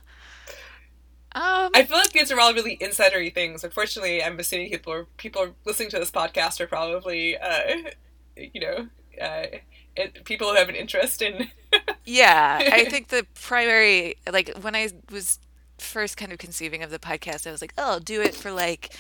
[1.37, 3.63] Um, I feel like these are all really insidery things.
[3.63, 7.91] Unfortunately, I'm assuming people are people listening to this podcast are probably, uh,
[8.39, 8.89] you know,
[9.21, 9.59] uh,
[9.95, 11.51] it, people who have an interest in.
[12.07, 15.39] yeah, I think the primary, like when I was
[15.77, 18.51] first kind of conceiving of the podcast, I was like, oh, I'll do it for
[18.51, 18.95] like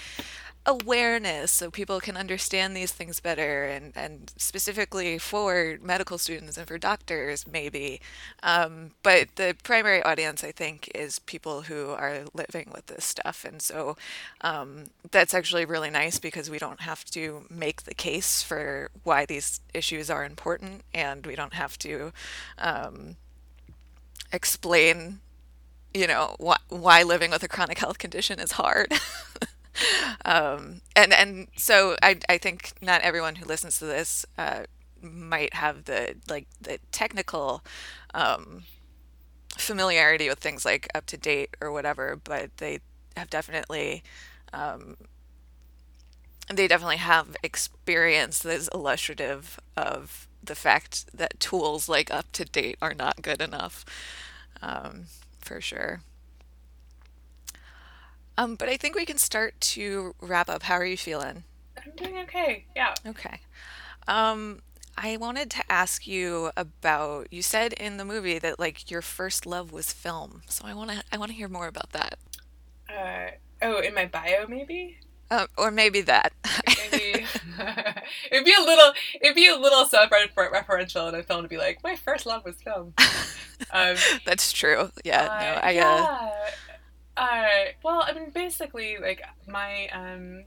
[0.66, 6.66] awareness so people can understand these things better and, and specifically for medical students and
[6.66, 8.00] for doctors maybe.
[8.42, 13.44] Um, but the primary audience i think is people who are living with this stuff.
[13.44, 13.96] And so
[14.40, 19.24] um, that's actually really nice because we don't have to make the case for why
[19.26, 20.82] these issues are important.
[20.92, 22.12] And we don't have to
[22.58, 23.16] um,
[24.32, 25.20] explain
[25.94, 28.92] you know wh- why living with a chronic health condition is hard
[30.24, 34.64] um, and and so I I think not everyone who listens to this uh,
[35.02, 37.62] might have the like the technical
[38.14, 38.64] um,
[39.58, 42.80] familiarity with things like up to date or whatever, but they
[43.16, 44.02] have definitely
[44.52, 44.96] um,
[46.52, 52.44] they definitely have experience that is illustrative of the fact that tools like up to
[52.44, 53.84] date are not good enough
[54.62, 55.06] um,
[55.40, 56.00] for sure.
[58.38, 60.64] Um, but I think we can start to wrap up.
[60.64, 61.44] How are you feeling?
[61.84, 62.66] I'm doing okay.
[62.74, 62.94] Yeah.
[63.06, 63.40] Okay.
[64.06, 64.60] Um,
[64.96, 67.28] I wanted to ask you about.
[67.30, 70.90] You said in the movie that like your first love was film, so I want
[70.90, 71.02] to.
[71.12, 72.18] I want to hear more about that.
[72.88, 73.30] Uh,
[73.62, 74.98] oh, in my bio, maybe.
[75.30, 76.32] Uh, or maybe that.
[76.92, 77.26] maybe
[78.30, 78.92] it'd be a little.
[79.20, 82.56] It'd be a little self-referential in a film to be like, my first love was
[82.56, 82.94] film.
[83.70, 84.90] Um, That's true.
[85.02, 85.22] Yeah.
[85.22, 85.68] Uh, no, I.
[85.68, 86.06] Uh, yeah.
[86.10, 86.50] Uh,
[87.82, 90.44] well, I mean, basically, like my, um,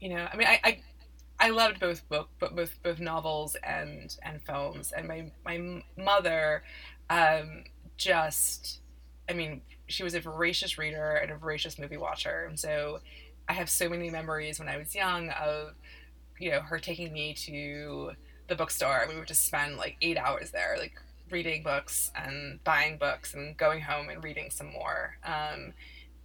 [0.00, 0.80] you know, I mean, I, I,
[1.40, 6.62] I loved both book, but both both novels and and films, and my my mother,
[7.10, 7.64] um,
[7.96, 8.80] just,
[9.28, 13.00] I mean, she was a voracious reader and a voracious movie watcher, and so
[13.48, 15.74] I have so many memories when I was young of,
[16.38, 18.12] you know, her taking me to
[18.48, 19.06] the bookstore.
[19.08, 20.94] We would just spend like eight hours there, like
[21.30, 25.16] reading books and buying books and going home and reading some more.
[25.24, 25.72] Um,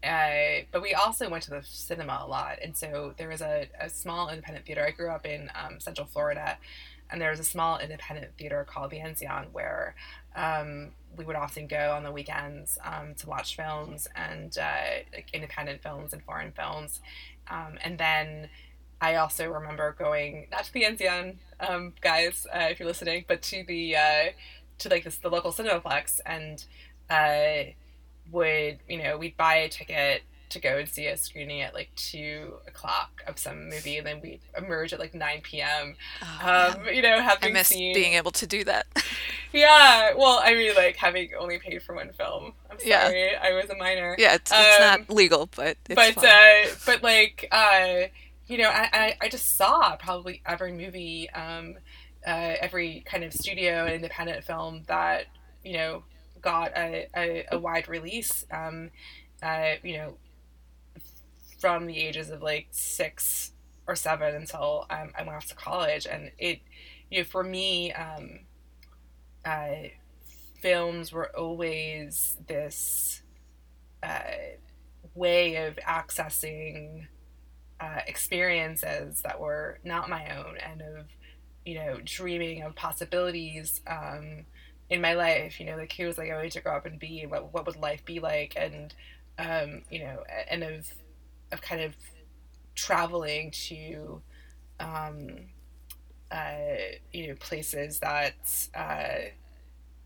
[0.04, 2.60] uh, but we also went to the cinema a lot.
[2.62, 4.86] And so there was a, a small independent theater.
[4.86, 6.58] I grew up in um, Central Florida,
[7.10, 9.96] and there was a small independent theater called the Enzian where
[10.36, 15.30] um, we would often go on the weekends um, to watch films and uh, like
[15.34, 17.02] independent films and foreign films.
[17.50, 18.50] Um, and then
[19.02, 23.42] I also remember going, not to the Enzian, um, guys, uh, if you're listening, but
[23.44, 24.24] to the uh,
[24.80, 26.66] to like this the local cinemaplex and
[27.10, 27.72] uh,
[28.32, 31.90] would you know we'd buy a ticket to go and see a screening at like
[31.96, 35.96] two o'clock of some movie, and then we'd emerge at like nine p.m.
[36.22, 37.94] Oh, um, you know, having I miss seen...
[37.94, 38.88] being able to do that.
[39.54, 42.54] yeah, well, I mean, like having only paid for one film.
[42.70, 43.40] I'm sorry, yeah.
[43.42, 44.16] I was a minor.
[44.18, 48.08] Yeah, it's, it's um, not legal, but but uh, but like uh,
[48.48, 51.30] you know, I, I I just saw probably every movie.
[51.32, 51.76] Um,
[52.28, 55.26] uh, every kind of studio and independent film that
[55.64, 56.04] you know
[56.42, 58.46] got a, a, a wide release.
[58.52, 58.92] Um,
[59.44, 60.18] uh, you know,
[61.60, 63.52] from the ages of like six
[63.88, 66.60] or seven until um, I went off to college, and it,
[67.10, 68.40] you know, for me, um,
[69.46, 69.90] uh,
[70.62, 73.22] films were always this
[74.04, 74.22] uh,
[75.16, 77.08] way of accessing
[77.80, 81.06] uh, experiences that were not my own, and of
[81.66, 84.46] you know, dreaming of possibilities um,
[84.90, 85.60] in my life.
[85.60, 87.66] You know, like who was like I wanted to grow up and be, what what
[87.66, 88.94] would life be like, and
[89.40, 90.94] um, you know, and of
[91.52, 91.96] of kind of
[92.76, 94.22] traveling to
[94.80, 95.28] um,
[96.32, 96.56] uh,
[97.14, 98.36] you know places that
[98.76, 99.30] uh,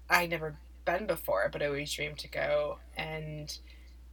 [0.10, 2.80] I never been before, but I always dreamed to go.
[2.98, 3.56] And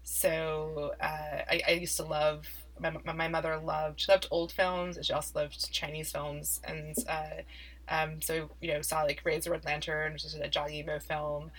[0.02, 1.04] so uh,
[1.50, 2.46] I, I used to love
[2.80, 6.94] my, my mother loved she loved old films and she also loved Chinese films and
[7.08, 7.42] uh,
[7.88, 11.02] um, so you know saw like Raise the Red Lantern, which is a Zhang Yimou
[11.02, 11.50] film,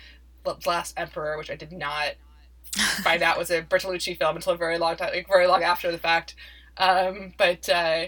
[0.44, 2.16] The Last Emperor, which I did not
[3.04, 5.92] find out was a Bertolucci film until a very long time, like very long after
[5.92, 6.36] the fact.
[6.78, 8.06] Um, but uh,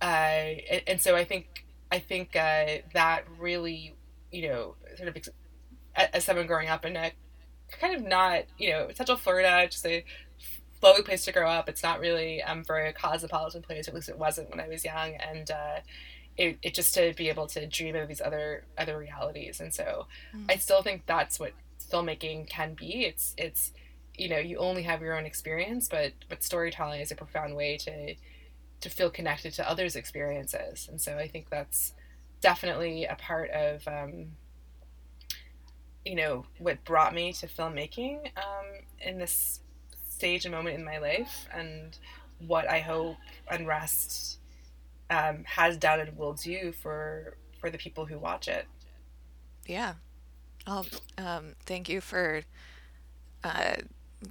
[0.00, 3.94] uh, and, and, so I think I think uh, that really
[4.30, 5.16] you know sort of
[5.96, 7.12] as someone growing up in a
[7.80, 10.04] kind of not you know Central Florida, just a
[10.82, 11.68] lovely place to grow up.
[11.68, 15.14] It's not really um, very cosmopolitan place, at least it wasn't when I was young,
[15.14, 15.80] and uh,
[16.36, 19.60] it, it just to be able to dream of these other other realities.
[19.60, 20.44] And so mm.
[20.50, 21.52] I still think that's what
[21.90, 23.04] filmmaking can be.
[23.04, 23.72] It's it's
[24.16, 27.76] you know you only have your own experience, but but storytelling is a profound way
[27.78, 28.14] to
[28.80, 30.88] to feel connected to others' experiences.
[30.90, 31.94] And so I think that's
[32.40, 34.32] definitely a part of um,
[36.04, 38.66] you know what brought me to filmmaking um,
[39.00, 39.60] in this
[40.22, 41.98] stage and moment in my life and
[42.46, 43.16] what I hope
[43.50, 44.38] Unrest
[45.10, 48.66] um, has done and will do for for the people who watch it.
[49.66, 49.94] Yeah.
[50.64, 50.86] Um,
[51.18, 52.42] um, thank you for
[53.42, 53.74] uh,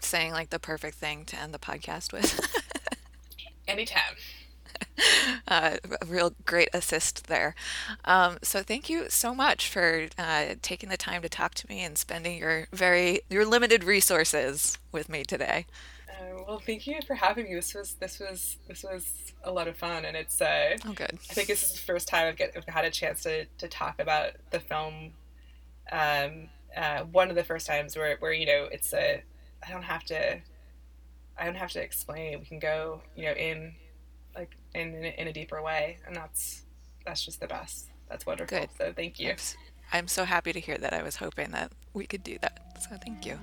[0.01, 2.39] saying like the perfect thing to end the podcast with.
[3.67, 4.15] Anytime.
[5.47, 7.55] Uh, a real great assist there.
[8.05, 11.82] Um, so thank you so much for uh, taking the time to talk to me
[11.82, 15.65] and spending your very your limited resources with me today.
[16.09, 17.55] Uh, well, thank you for having me.
[17.55, 21.19] This was this was this was a lot of fun, and it's uh, oh good.
[21.29, 23.67] I think this is the first time I've, get, I've had a chance to to
[23.67, 25.11] talk about the film.
[25.91, 29.21] Um, uh, one of the first times where where you know it's a
[29.65, 30.39] I don't have to
[31.38, 32.39] I don't have to explain.
[32.39, 33.73] We can go you know in
[34.74, 35.97] in, in, a deeper way.
[36.05, 36.63] And that's,
[37.05, 37.89] that's just the best.
[38.09, 38.59] That's wonderful.
[38.59, 38.69] Good.
[38.78, 39.36] So thank you.
[39.93, 40.93] I'm so happy to hear that.
[40.93, 42.59] I was hoping that we could do that.
[42.82, 43.39] So thank you.